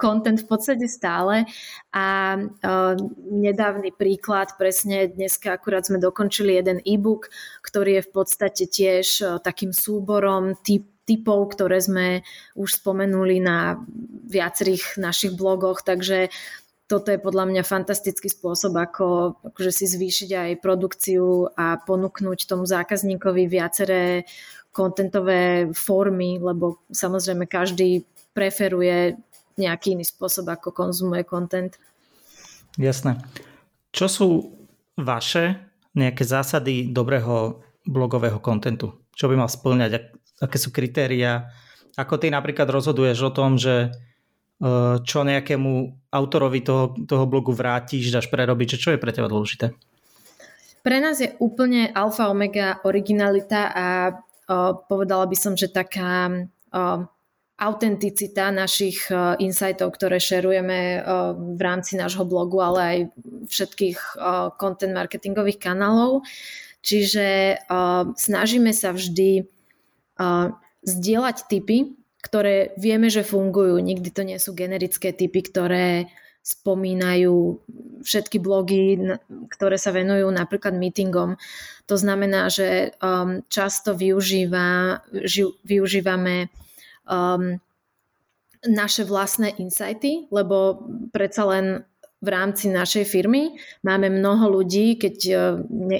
[0.00, 1.48] content v podstate stále.
[1.92, 2.94] A uh,
[3.32, 7.32] nedávny príklad, presne dneska akurát sme dokončili jeden e-book,
[7.64, 12.22] ktorý je v podstate tiež uh, takým súborom typ, typov, ktoré sme
[12.54, 13.80] už spomenuli na
[14.28, 16.28] viacerých našich blogoch, takže
[16.86, 22.68] toto je podľa mňa fantastický spôsob, ako akože si zvýšiť aj produkciu a ponúknuť tomu
[22.68, 24.28] zákazníkovi viaceré
[24.72, 29.20] kontentové formy, lebo samozrejme každý preferuje
[29.60, 31.76] nejaký iný spôsob, ako konzumuje kontent.
[32.80, 33.20] Jasné.
[33.92, 34.28] Čo sú
[34.96, 35.60] vaše
[35.92, 38.96] nejaké zásady dobrého blogového kontentu?
[39.12, 40.08] Čo by mal splňať?
[40.40, 41.52] Aké sú kritéria?
[42.00, 43.92] Ako ty napríklad rozhoduješ o tom, že
[44.62, 49.74] Eh, čo nejakému autorovi toho, toho blogu vrátiš, dáš prerobiť, čo je pre teba dôležité?
[50.86, 53.86] Pre nás je úplne alfa omega originalita a
[54.88, 56.30] povedala by som, že taká
[57.62, 59.06] autenticita našich
[59.38, 61.04] insightov, ktoré šerujeme
[61.36, 62.98] v rámci nášho blogu, ale aj
[63.46, 63.98] všetkých
[64.58, 66.26] content marketingových kanálov.
[66.82, 67.60] Čiže
[68.18, 69.46] snažíme sa vždy
[70.82, 73.78] zdieľať typy, ktoré vieme, že fungujú.
[73.78, 76.10] Nikdy to nie sú generické typy, ktoré
[76.42, 77.62] spomínajú
[78.02, 78.98] všetky blogy,
[79.46, 81.38] ktoré sa venujú napríklad meetingom.
[81.86, 86.50] To znamená, že um, často využíva, ži, využívame
[87.06, 87.62] um,
[88.66, 90.82] naše vlastné insighty, lebo
[91.14, 91.66] predsa len
[92.22, 95.38] v rámci našej firmy máme mnoho ľudí, keď uh,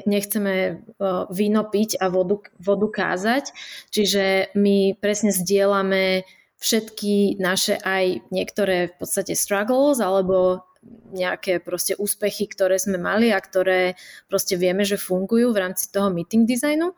[0.06, 0.54] nechceme
[0.98, 3.54] uh, víno piť a vodu, vodu kázať,
[3.94, 6.26] čiže my presne zdieľame
[6.62, 10.62] všetky naše aj niektoré v podstate struggles alebo
[11.10, 13.98] nejaké proste úspechy, ktoré sme mali a ktoré
[14.30, 16.94] proste vieme, že fungujú v rámci toho meeting designu.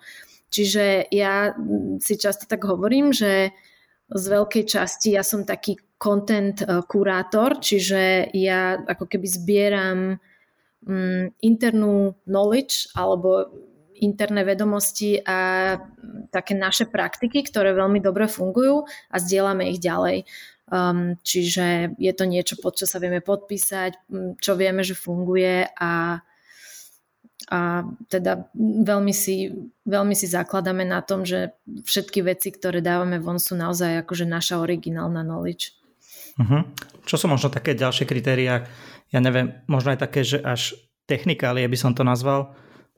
[0.52, 1.56] Čiže ja
[1.98, 3.50] si často tak hovorím, že
[4.08, 9.98] z veľkej časti ja som taký content eh, kurátor, čiže ja ako keby zbieram
[10.84, 13.48] um, internú knowledge alebo
[14.04, 15.72] interné vedomosti a
[16.28, 20.28] také naše praktiky, ktoré veľmi dobre fungujú a zdieľame ich ďalej.
[20.64, 24.08] Um, čiže je to niečo, pod čo sa vieme podpísať,
[24.40, 26.24] čo vieme, že funguje a,
[27.52, 27.60] a
[28.08, 28.48] teda
[28.88, 29.52] veľmi si,
[29.84, 34.56] veľmi si zakladáme na tom, že všetky veci, ktoré dávame von sú naozaj akože naša
[34.64, 35.76] originálna knowledge.
[36.40, 36.64] Uh-huh.
[37.04, 38.64] Čo sú možno také ďalšie kritériá?
[39.12, 42.56] Ja neviem, možno aj také, že až technikálie by som to nazval,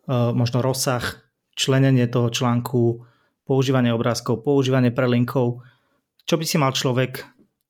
[0.08, 1.02] možno rozsah,
[1.56, 3.06] členenie toho článku,
[3.46, 5.62] používanie obrázkov, používanie prelinkov.
[6.26, 7.22] Čo by si mal človek,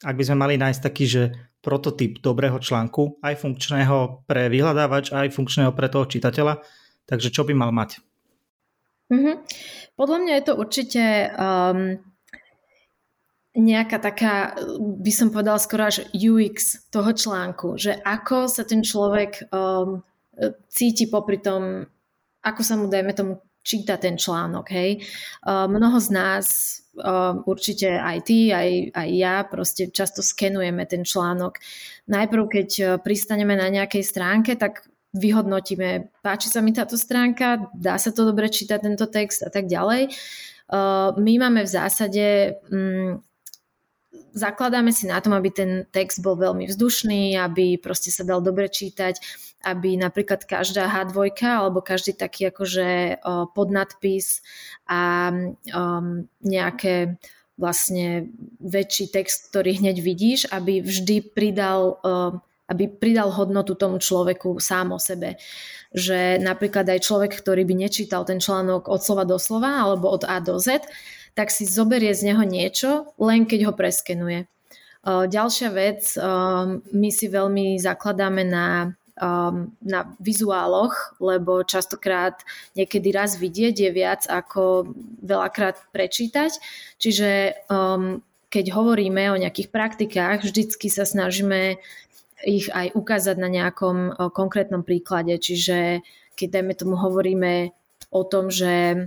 [0.04, 1.22] ak by sme mali nájsť taký, že
[1.60, 6.62] prototyp dobrého článku, aj funkčného pre vyhľadávač, aj funkčného pre toho čitateľa,
[7.10, 7.98] takže čo by mal mať?
[9.10, 9.34] Mm-hmm.
[9.94, 11.98] Podľa mňa je to určite um,
[13.56, 14.34] nejaká taká,
[14.78, 20.02] by som povedala skoro až UX toho článku, že ako sa ten človek um,
[20.68, 21.88] cíti popri tom
[22.46, 25.02] ako sa mu, dajme tomu, číta ten článok, hej.
[25.42, 26.46] Mnoho z nás,
[27.50, 31.58] určite aj ty, aj, aj ja, proste často skenujeme ten článok.
[32.06, 32.68] Najprv, keď
[33.02, 34.86] pristaneme na nejakej stránke, tak
[35.18, 39.66] vyhodnotíme, páči sa mi táto stránka, dá sa to dobre čítať tento text a tak
[39.66, 40.14] ďalej.
[41.16, 43.18] My máme v zásade um,
[44.36, 48.68] zakladáme si na tom, aby ten text bol veľmi vzdušný, aby proste sa dal dobre
[48.68, 49.18] čítať,
[49.64, 53.20] aby napríklad každá H2 alebo každý taký akože
[53.52, 54.44] podnadpis
[54.86, 55.32] a
[55.72, 57.18] um, nejaké
[57.56, 58.28] vlastne
[58.60, 64.90] väčší text, ktorý hneď vidíš, aby vždy pridal um, aby pridal hodnotu tomu človeku sám
[64.90, 65.38] o sebe.
[65.94, 70.26] Že napríklad aj človek, ktorý by nečítal ten článok od slova do slova alebo od
[70.26, 70.82] A do Z,
[71.36, 74.48] tak si zoberie z neho niečo, len keď ho preskenuje.
[75.06, 76.16] Ďalšia vec,
[76.90, 78.96] my si veľmi zakladáme na,
[79.84, 82.40] na vizuáloch, lebo častokrát
[82.74, 84.90] niekedy raz vidieť je viac ako
[85.22, 86.56] veľakrát prečítať.
[86.98, 87.54] Čiže
[88.50, 91.78] keď hovoríme o nejakých praktikách, vždycky sa snažíme
[92.42, 95.36] ich aj ukázať na nejakom konkrétnom príklade.
[95.38, 96.00] Čiže
[96.34, 97.70] keď dajme tomu hovoríme
[98.10, 99.06] o tom, že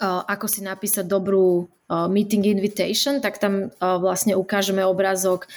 [0.00, 5.50] ako si napísať dobrú meeting invitation, tak tam vlastne ukážeme obrázok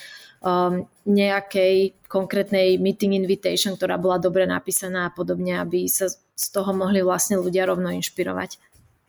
[1.05, 7.01] nejakej konkrétnej meeting invitation, ktorá bola dobre napísaná a podobne, aby sa z toho mohli
[7.01, 8.61] vlastne ľudia rovno inšpirovať.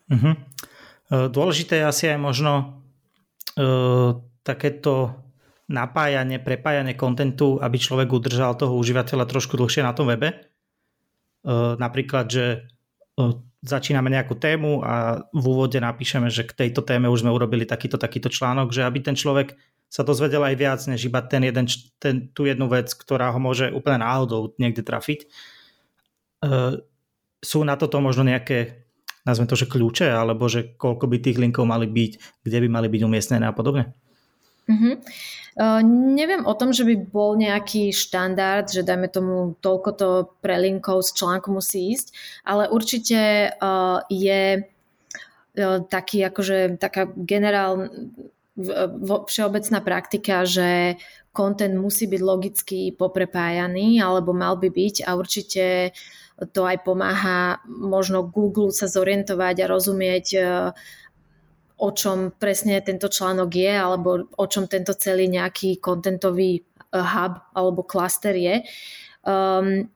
[0.07, 0.35] Uh-huh.
[1.11, 2.83] Dôležité je asi aj možno
[3.59, 5.19] uh, takéto
[5.67, 10.31] napájanie, prepájanie kontentu, aby človek udržal toho užívateľa trošku dlhšie na tom webe.
[11.43, 12.71] Uh, napríklad, že
[13.67, 17.99] začíname nejakú tému a v úvode napíšeme, že k tejto téme už sme urobili takýto,
[17.99, 19.59] takýto článok, že aby ten človek
[19.91, 21.67] sa dozvedel aj viac, než iba ten jeden,
[21.99, 25.25] ten, tú jednu vec, ktorá ho môže úplne náhodou niekde trafiť.
[25.25, 25.27] E,
[27.41, 28.87] sú na toto možno nejaké,
[29.23, 32.89] nazvem to, že kľúče, alebo že koľko by tých linkov mali byť, kde by mali
[32.91, 33.95] byť umiestnené a podobne?
[34.67, 34.95] Mm-hmm.
[35.57, 35.81] Uh,
[36.19, 40.09] neviem o tom, že by bol nejaký štandard, že dajme tomu toľko to
[40.43, 42.11] pre linkov z článku musí ísť,
[42.43, 47.89] ale určite uh, je uh, taký akože taká generál
[49.29, 50.97] všeobecná praktika, že
[51.37, 55.93] content musí byť logicky poprepájaný alebo mal by byť a určite
[56.53, 60.27] to aj pomáha možno Google sa zorientovať a rozumieť
[61.77, 66.65] o čom presne tento článok je alebo o čom tento celý nejaký kontentový eh,
[66.97, 68.65] hub alebo klaster je.
[69.27, 69.91] Um,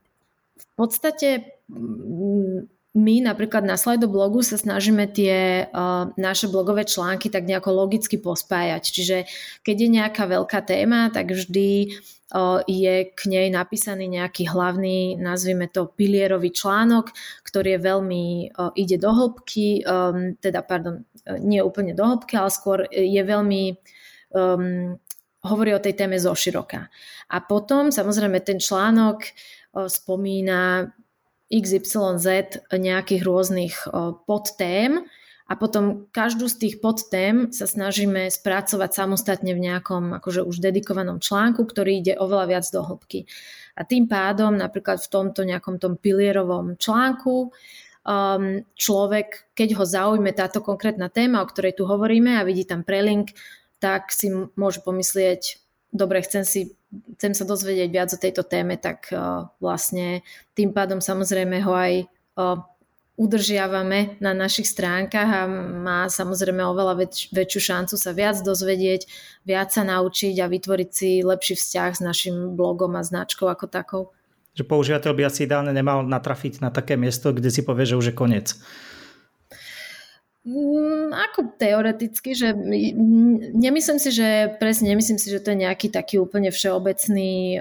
[0.61, 4.11] v podstate mm, my napríklad na Slido
[4.43, 8.83] sa snažíme tie uh, naše blogové články tak nejako logicky pospájať.
[8.83, 9.17] Čiže
[9.63, 11.95] keď je nejaká veľká téma, tak vždy
[12.35, 17.15] uh, je k nej napísaný nejaký hlavný, nazvime to pilierový článok,
[17.47, 18.25] ktorý je veľmi,
[18.59, 21.07] uh, ide do hĺbky, um, teda pardon,
[21.39, 23.79] nie úplne do hĺbky, ale skôr je veľmi
[24.35, 24.99] um,
[25.47, 26.91] hovorí o tej téme zo široka.
[27.31, 29.31] A potom samozrejme ten článok
[29.71, 30.91] spomína
[31.51, 33.75] XYZ nejakých rôznych
[34.25, 35.05] podtém
[35.51, 41.19] a potom každú z tých podtém sa snažíme spracovať samostatne v nejakom akože už dedikovanom
[41.19, 43.27] článku, ktorý ide oveľa viac do hĺbky.
[43.75, 50.31] A tým pádom napríklad v tomto nejakom tom pilierovom článku um, človek, keď ho zaujme
[50.31, 53.35] táto konkrétna téma, o ktorej tu hovoríme a vidí tam prelink,
[53.83, 55.59] tak si môže pomyslieť,
[55.91, 56.61] dobre, chcem si
[57.19, 60.27] chcem sa dozvedieť viac o tejto téme, tak uh, vlastne
[60.59, 61.93] tým pádom samozrejme ho aj
[62.39, 62.59] uh,
[63.21, 65.43] udržiavame na našich stránkach a
[65.85, 69.05] má samozrejme oveľa väč- väčšiu šancu sa viac dozvedieť,
[69.45, 74.03] viac sa naučiť a vytvoriť si lepší vzťah s našim blogom a značkou ako takou.
[74.57, 78.07] Že používateľ by asi ideálne nemal natrafiť na také miesto, kde si povie, že už
[78.11, 78.57] je koniec.
[80.41, 82.57] Mm, ako teoreticky, že
[83.53, 87.61] nemyslím si, že presne nemyslím si, že to je nejaký taký úplne všeobecný,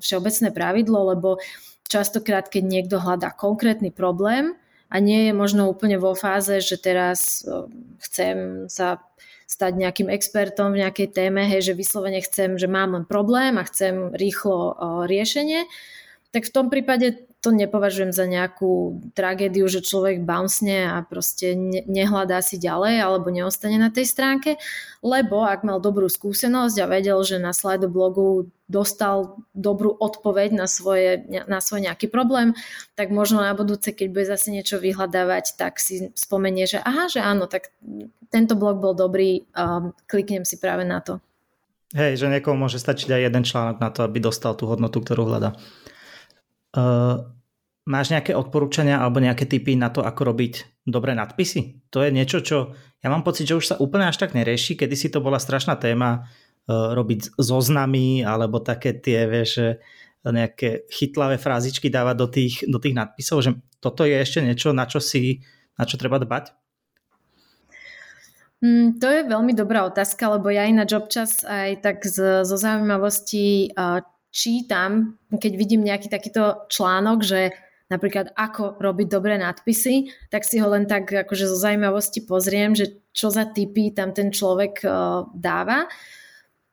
[0.00, 1.36] všeobecné pravidlo, lebo
[1.84, 4.56] častokrát, keď niekto hľadá konkrétny problém
[4.88, 7.44] a nie je možno úplne vo fáze, že teraz
[8.00, 9.04] chcem sa
[9.44, 13.68] stať nejakým expertom v nejakej téme, hej, že vyslovene chcem, že mám len problém a
[13.68, 15.68] chcem rýchlo riešenie,
[16.32, 21.52] tak v tom prípade to nepovažujem za nejakú tragédiu, že človek bouncne a proste
[21.84, 24.56] nehľadá si ďalej alebo neostane na tej stránke,
[25.04, 30.64] lebo ak mal dobrú skúsenosť a vedel, že na slajdo blogu dostal dobrú odpoveď na,
[30.64, 32.56] svoje, na svoj nejaký problém,
[32.96, 37.20] tak možno na budúce, keď bude zase niečo vyhľadávať, tak si spomenie, že aha, že
[37.20, 37.76] áno, tak
[38.32, 41.20] tento blog bol dobrý, um, kliknem si práve na to.
[41.92, 45.28] Hej, že niekomu môže stačiť aj jeden článok na to, aby dostal tú hodnotu, ktorú
[45.28, 45.52] hľadá.
[46.74, 47.33] Uh,
[47.84, 51.84] máš nejaké odporúčania alebo nejaké typy na to, ako robiť dobré nadpisy?
[51.92, 52.72] To je niečo, čo
[53.04, 54.76] ja mám pocit, že už sa úplne až tak nerieši.
[54.80, 59.76] Kedy si to bola strašná téma uh, robiť zoznamy alebo také tie, vieš,
[60.24, 63.50] nejaké chytlavé frázičky dávať do tých, do tých nadpisov, že
[63.84, 65.44] toto je ešte niečo, na čo si,
[65.76, 66.56] na čo treba dbať?
[68.64, 73.76] Mm, to je veľmi dobrá otázka, lebo ja ináč občas aj tak z, zo zaujímavosti
[73.76, 74.00] uh,
[74.32, 77.52] čítam, keď vidím nejaký takýto článok, že
[77.92, 83.04] napríklad ako robiť dobré nadpisy, tak si ho len tak akože zo zaujímavosti pozriem, že
[83.12, 85.86] čo za typy tam ten človek uh, dáva.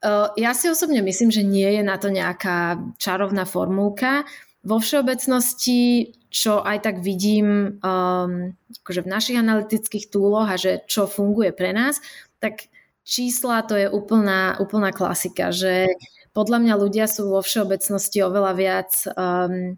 [0.02, 4.26] Uh, ja si osobne myslím, že nie je na to nejaká čarovná formulka.
[4.66, 11.06] Vo všeobecnosti, čo aj tak vidím um, akože v našich analytických túloch a že čo
[11.06, 12.00] funguje pre nás,
[12.42, 12.72] tak
[13.06, 15.92] čísla to je úplná, úplná klasika, že
[16.32, 19.76] podľa mňa ľudia sú vo všeobecnosti oveľa viac um,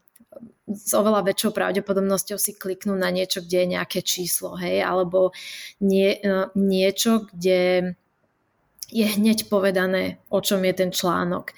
[0.76, 5.32] s oveľa väčšou pravdepodobnosťou si kliknú na niečo, kde je nejaké číslo, hej, alebo
[5.80, 7.94] nie, uh, niečo, kde
[8.94, 11.56] je hneď povedané, o čom je ten článok.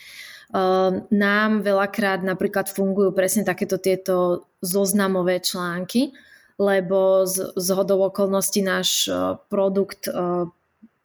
[0.55, 6.15] Uh, nám veľakrát napríklad fungujú presne takéto tieto zoznamové články,
[6.55, 10.07] lebo z, z hodou okolností náš uh, produkt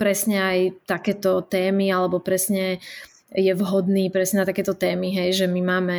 [0.00, 0.58] presne aj
[0.88, 2.80] takéto témy alebo presne
[3.30, 5.98] je vhodný presne na takéto témy, hej, že my máme,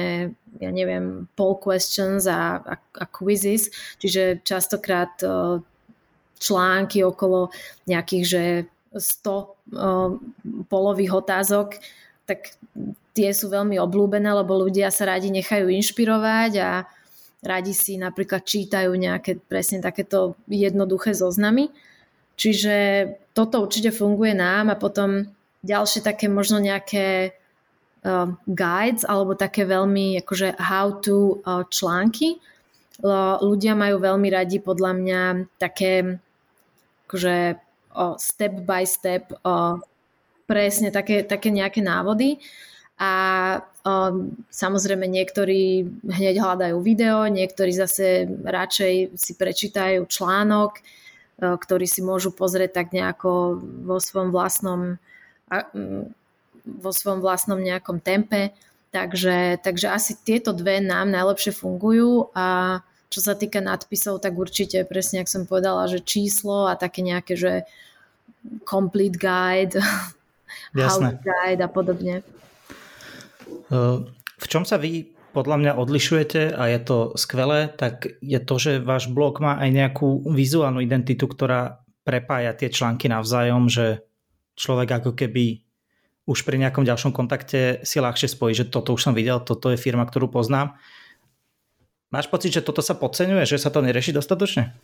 [0.60, 3.72] ja neviem, poll questions a, a, a quizzes,
[4.04, 5.64] čiže častokrát uh,
[6.44, 7.48] články okolo
[7.88, 8.44] nejakých, že
[8.92, 9.48] 100 uh,
[10.68, 11.80] polových otázok,
[12.28, 12.52] tak
[13.16, 16.84] tie sú veľmi oblúbené, lebo ľudia sa radi nechajú inšpirovať a
[17.44, 21.72] radi si napríklad čítajú nejaké presne takéto jednoduché zoznamy.
[22.36, 22.76] Čiže
[23.32, 27.38] toto určite funguje nám a potom ďalšie také možno nejaké
[28.05, 32.41] uh, guides alebo také veľmi akože how to uh, články.
[33.01, 35.22] Uh, ľudia majú veľmi radi podľa mňa
[35.57, 36.22] také
[37.09, 37.36] akože
[37.97, 39.82] uh, step by step uh,
[40.45, 42.38] presne také, také nejaké návody
[43.01, 43.14] a
[43.82, 52.05] um, samozrejme niektorí hneď hľadajú video, niektorí zase radšej si prečítajú článok, uh, ktorý si
[52.05, 53.57] môžu pozrieť tak nejako
[53.88, 55.01] vo svojom vlastnom
[56.66, 58.56] vo svojom vlastnom nejakom tempe.
[58.91, 62.80] Takže, takže asi tieto dve nám najlepšie fungujú a
[63.12, 67.36] čo sa týka nadpisov, tak určite presne, ak som povedala, že číslo a také nejaké,
[67.36, 67.68] že
[68.64, 69.80] complete guide,
[70.76, 71.16] Jasné.
[71.16, 72.16] house guide a podobne.
[74.41, 78.84] V čom sa vy podľa mňa odlišujete a je to skvelé, tak je to, že
[78.84, 84.04] váš blog má aj nejakú vizuálnu identitu, ktorá prepája tie články navzájom, že
[84.62, 85.66] človek ako keby
[86.30, 89.82] už pri nejakom ďalšom kontakte si ľahšie spojí, že toto už som videl, toto je
[89.82, 90.78] firma, ktorú poznám.
[92.14, 94.78] Máš pocit, že toto sa podceňuje, že sa to nerieši dostatočne?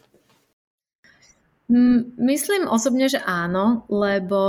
[2.17, 4.41] Myslím osobne, že áno, lebo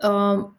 [0.00, 0.54] um,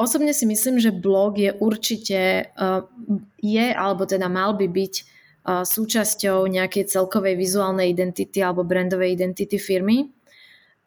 [0.00, 2.88] Osobne si myslím, že blog je určite, uh,
[3.36, 9.60] je alebo teda mal by byť uh, súčasťou nejakej celkovej vizuálnej identity alebo brandovej identity
[9.60, 10.08] firmy.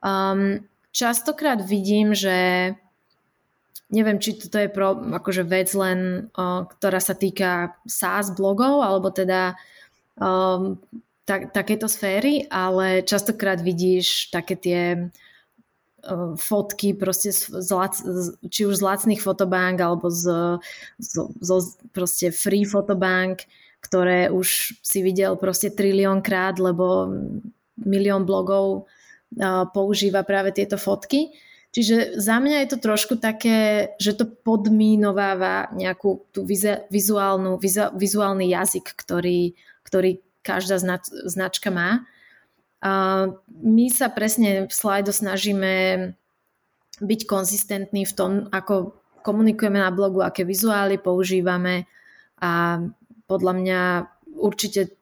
[0.01, 2.71] Um, častokrát vidím, že
[3.89, 9.09] neviem, či toto je pro, akože vec len, uh, ktorá sa týka SaaS blogov, alebo
[9.09, 9.57] teda
[10.17, 10.77] um,
[11.25, 14.81] tak, takéto sféry, ale častokrát vidíš také tie
[16.35, 20.59] fotky proste z, z, či už z lacných fotobank alebo z,
[20.99, 21.49] z, z
[21.95, 23.47] proste free fotobank,
[23.79, 27.07] ktoré už si videl proste trilión krát, lebo
[27.79, 29.02] milión blogov uh,
[29.73, 31.33] používa práve tieto fotky.
[31.73, 36.45] Čiže za mňa je to trošku také, že to podmínováva nejakú tú
[36.93, 37.57] vizuálnu,
[37.97, 40.77] vizuálny jazyk, ktorý, ktorý každá
[41.25, 42.05] značka má.
[42.83, 45.73] A my sa presne v slajdo snažíme
[47.01, 48.93] byť konzistentní v tom, ako
[49.25, 51.89] komunikujeme na blogu, aké vizuály používame
[52.37, 52.83] a
[53.25, 53.79] podľa mňa
[54.37, 54.93] určite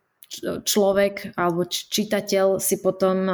[0.63, 3.27] človek alebo čitateľ si potom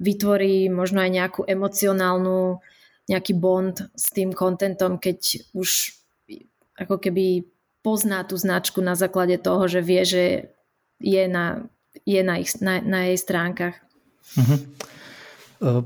[0.00, 2.60] vytvorí možno aj nejakú emocionálnu,
[3.08, 5.94] nejaký bond s tým kontentom, keď už
[6.76, 7.46] ako keby
[7.80, 10.24] pozná tú značku na základe toho, že vie, že
[11.00, 11.70] je na
[12.04, 13.78] je na, ich, na, na jej stránkach.
[14.36, 14.60] Uh-huh.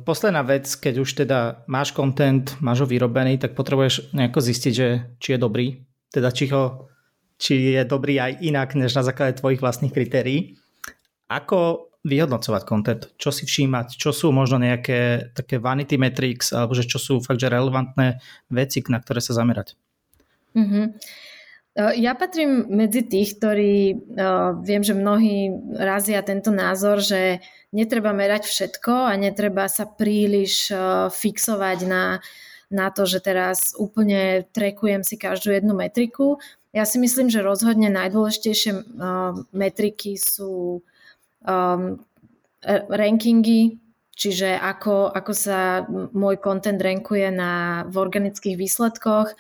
[0.03, 4.89] Posledná vec, keď už teda máš content, máš ho vyrobený, tak potrebuješ nejako zistiť, že
[5.23, 5.67] či je dobrý.
[6.11, 6.91] Teda či, ho,
[7.39, 10.59] či je dobrý aj inak, než na základe tvojich vlastných kritérií.
[11.31, 13.03] Ako vyhodnocovať content?
[13.21, 14.01] Čo si všímať?
[14.01, 18.81] Čo sú možno nejaké také vanity metrics, alebo že čo sú fakt, že relevantné veci,
[18.89, 19.77] na ktoré sa zamerať?
[20.57, 20.97] Uh-huh.
[21.77, 24.01] Ja patrím medzi tých, ktorí
[24.67, 27.39] viem, že mnohí razia tento názor, že
[27.71, 30.75] netreba merať všetko a netreba sa príliš
[31.15, 32.19] fixovať na,
[32.75, 36.43] na to, že teraz úplne trekujem si každú jednu metriku.
[36.75, 38.99] Ja si myslím, že rozhodne najdôležitejšie
[39.55, 40.83] metriky sú
[42.91, 43.81] rankingy,
[44.13, 49.33] čiže ako, ako sa môj content rankuje na, v organických výsledkoch,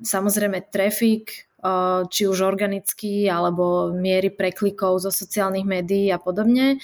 [0.00, 1.52] Samozrejme trafik,
[2.08, 6.80] či už organický, alebo miery preklikov zo sociálnych médií a podobne.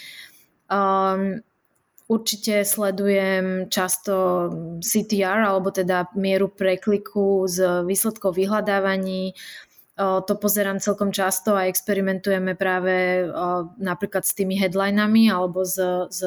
[2.04, 4.14] Určite sledujem často
[4.84, 9.32] CTR, alebo teda mieru prekliku z výsledkov vyhľadávaní,
[9.94, 13.26] to pozerám celkom často a experimentujeme práve
[13.78, 15.78] napríklad s tými headlinami alebo s,
[16.10, 16.18] s,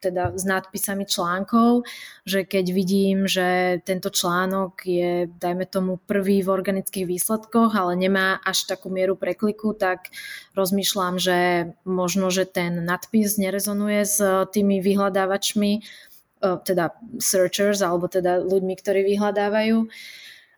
[0.00, 1.84] teda s nadpisami článkov,
[2.24, 8.40] že keď vidím, že tento článok je, dajme tomu, prvý v organických výsledkoch, ale nemá
[8.40, 10.08] až takú mieru prekliku, tak
[10.56, 11.38] rozmýšľam, že
[11.84, 14.24] možno, že ten nadpis nerezonuje s
[14.56, 15.84] tými vyhľadávačmi,
[16.40, 19.88] teda searchers alebo teda ľuďmi, ktorí vyhľadávajú.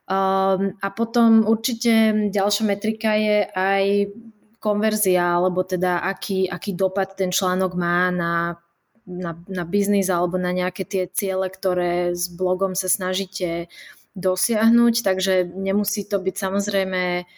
[0.09, 4.09] Um, a potom určite ďalšia metrika je aj
[4.57, 8.57] konverzia, alebo teda aký, aký dopad ten článok má na,
[9.05, 13.69] na, na biznis alebo na nejaké tie ciele, ktoré s blogom sa snažíte
[14.17, 17.29] dosiahnuť, takže nemusí to byť samozrejme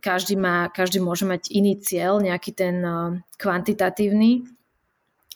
[0.00, 4.48] každý, má, každý môže mať iný cieľ, nejaký ten uh, kvantitatívny.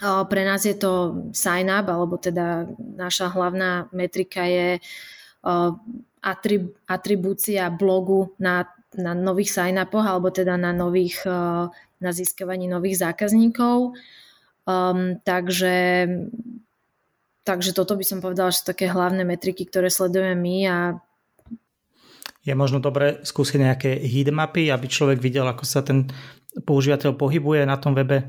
[0.03, 2.67] Pre nás je to sign up, alebo teda
[2.99, 5.71] naša hlavná metrika je uh,
[6.25, 8.65] atrib, atribúcia blogu na,
[8.97, 11.69] na nových sign-upoch alebo teda na nových, eh,
[12.01, 13.93] na získavaní nových zákazníkov.
[14.65, 16.09] Um, takže,
[17.45, 20.79] takže toto by som povedala, že sú také hlavné metriky, ktoré sledujeme my a
[22.45, 26.13] je možno dobre skúsiť nejaké heatmapy, aby človek videl, ako sa ten
[26.65, 28.21] používateľ pohybuje na tom webe?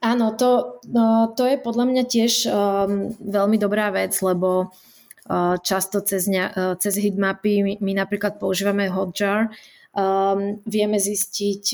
[0.00, 4.72] Áno, to, no, to je podľa mňa tiež um, veľmi dobrá vec, lebo
[5.62, 9.50] často cez, ne, cez hitmapy my, napríklad používame Hotjar,
[9.96, 11.64] um, vieme zistiť,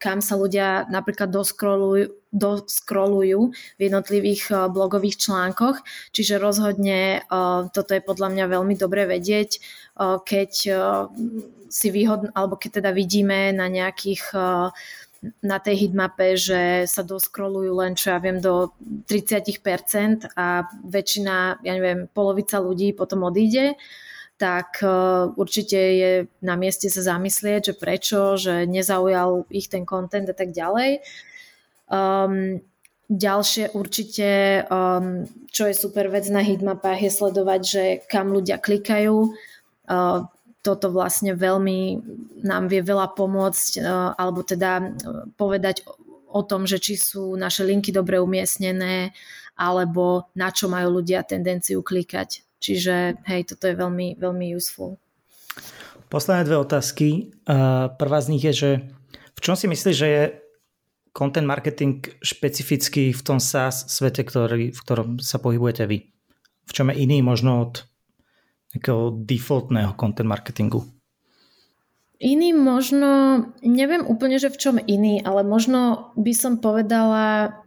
[0.00, 7.22] kam sa ľudia napríklad doskrolujú, doskrolujú v jednotlivých blogových článkoch, čiže rozhodne
[7.70, 9.62] toto je podľa mňa veľmi dobre vedieť,
[10.26, 10.52] keď
[11.70, 14.34] si výhodn, alebo keď teda vidíme na nejakých
[15.40, 18.74] na tej hitmape, že sa doskrolujú len, čo ja viem, do
[19.08, 23.78] 30% a väčšina, ja neviem, polovica ľudí potom odíde,
[24.34, 24.82] tak
[25.38, 26.12] určite je
[26.42, 31.06] na mieste sa zamyslieť, že prečo, že nezaujal ich ten content a tak ďalej.
[31.86, 32.58] Um,
[33.06, 39.30] ďalšie určite, um, čo je super vec na hitmapách, je sledovať, že kam ľudia klikajú.
[39.86, 40.26] Uh,
[40.64, 42.00] toto vlastne veľmi
[42.40, 44.88] nám vie veľa pomôcť, uh, alebo teda uh,
[45.36, 45.84] povedať
[46.32, 49.12] o tom, že či sú naše linky dobre umiestnené,
[49.54, 52.42] alebo na čo majú ľudia tendenciu klikať.
[52.58, 54.96] Čiže hej, toto je veľmi, veľmi useful.
[56.08, 57.36] Posledné dve otázky.
[57.44, 58.70] Uh, prvá z nich je, že
[59.36, 60.22] v čom si myslíš, že je
[61.14, 66.10] content marketing špecifický v tom SaaS svete, ktorý, v ktorom sa pohybujete vy?
[66.64, 67.86] V čom je iný možno od
[68.74, 70.82] nejakého defaultného content marketingu?
[72.22, 77.58] Iný možno, neviem úplne, že v čom iný, ale možno by som povedala,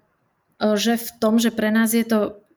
[0.58, 2.48] e, že v tom, že pre nás je to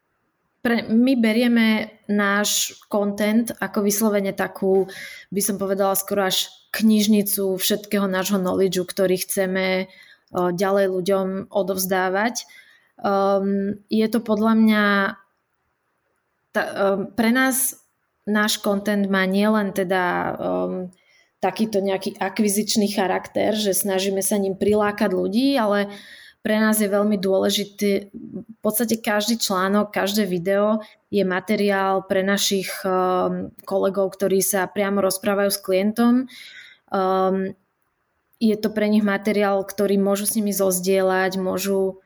[0.60, 4.92] pre, my berieme náš content ako vyslovene takú,
[5.32, 9.88] by som povedala skoro až knižnicu všetkého nášho knowledgeu, ktorý chceme
[10.30, 12.46] ďalej ľuďom odovzdávať.
[13.00, 14.84] Um, je to podľa mňa
[16.52, 17.79] ta, um, pre nás
[18.30, 20.02] náš content má nielen teda
[20.38, 20.94] um,
[21.42, 25.90] takýto nejaký akvizičný charakter, že snažíme sa ním prilákať ľudí, ale
[26.40, 30.80] pre nás je veľmi dôležitý, v podstate každý článok, každé video
[31.12, 36.32] je materiál pre našich um, kolegov, ktorí sa priamo rozprávajú s klientom.
[36.88, 37.52] Um,
[38.40, 42.00] je to pre nich materiál, ktorý môžu s nimi zozdieľať, môžu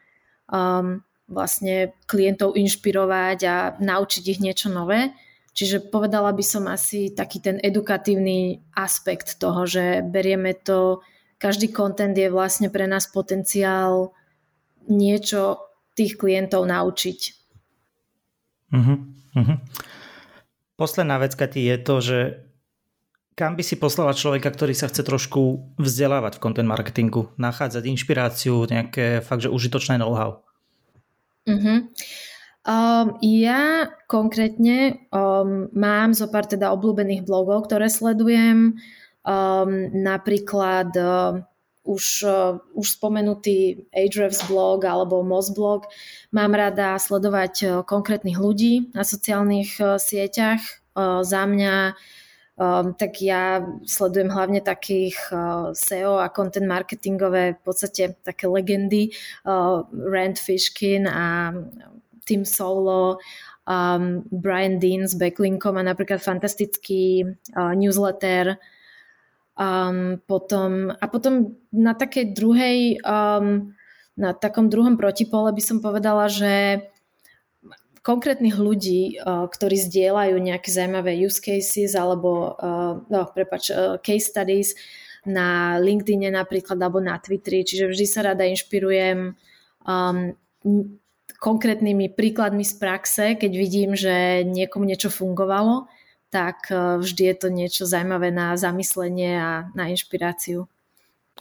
[0.51, 5.15] um, vlastne klientov inšpirovať a naučiť ich niečo nové.
[5.55, 10.99] Čiže povedala by som asi taký ten edukatívny aspekt toho, že berieme to,
[11.39, 14.11] každý kontent je vlastne pre nás potenciál
[14.91, 15.63] niečo
[15.95, 17.21] tých klientov naučiť.
[18.75, 18.99] Uh-huh,
[19.39, 19.59] uh-huh.
[20.75, 22.19] Posledná vec, Kati, je to, že
[23.39, 28.67] kam by si poslala človeka, ktorý sa chce trošku vzdelávať v content marketingu, nachádzať inšpiráciu,
[28.67, 30.43] nejaké fakt, že užitočné know-how?
[31.47, 31.87] Uh-huh.
[32.65, 38.81] Um, ja konkrétne um, mám zo pár teda obľúbených blogov, ktoré sledujem.
[39.21, 41.45] Um, napríklad uh,
[41.85, 45.85] už, uh, už spomenutý Ahrefs blog alebo Moz blog.
[46.33, 50.65] Mám rada sledovať uh, konkrétnych ľudí na sociálnych uh, sieťach.
[50.97, 51.93] Uh, za mňa
[52.55, 59.11] Um, tak ja sledujem hlavne takých uh, SEO a content marketingové v podstate také legendy
[59.43, 61.51] uh, Rand Fishkin a
[62.25, 63.21] Tim Solo
[63.69, 67.25] um, Brian Dean s Backlinkom a napríklad fantastický
[67.57, 68.57] uh, newsletter.
[69.55, 73.71] Um, potom, a potom na takej druhej um,
[74.15, 76.87] na takom druhom protipole by som povedala, že
[78.05, 84.29] konkrétnych ľudí, uh, ktorí zdieľajú nejaké zaujímavé use cases alebo uh, no, prepač, uh, case
[84.29, 84.75] studies
[85.25, 89.33] na LinkedIne napríklad alebo na Twitteri, čiže vždy sa rada inšpirujem
[89.89, 90.37] um,
[91.45, 95.85] konkrétnymi príkladmi z praxe, keď vidím, že niekomu niečo fungovalo,
[96.33, 100.65] tak vždy je to niečo zaujímavé na zamyslenie a na inšpiráciu.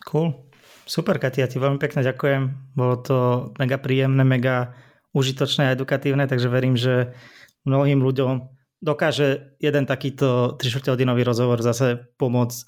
[0.03, 0.35] Cool.
[0.83, 2.75] Super, Katia, ti veľmi pekne ďakujem.
[2.75, 3.17] Bolo to
[3.55, 4.75] mega príjemné, mega
[5.15, 7.15] užitočné a edukatívne, takže verím, že
[7.63, 8.51] mnohým ľuďom
[8.83, 12.67] dokáže jeden takýto 3 hodinový rozhovor zase pomôcť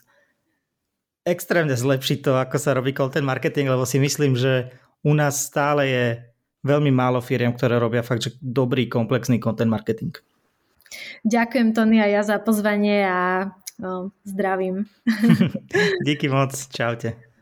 [1.27, 4.71] extrémne zlepšiť to, ako sa robí content marketing, lebo si myslím, že
[5.03, 6.05] u nás stále je
[6.65, 10.17] veľmi málo firiem, ktoré robia fakt, že dobrý, komplexný content marketing.
[11.21, 14.89] Ďakujem Tony a ja za pozvanie a no, zdravím.
[16.07, 17.34] Díky moc, čaute.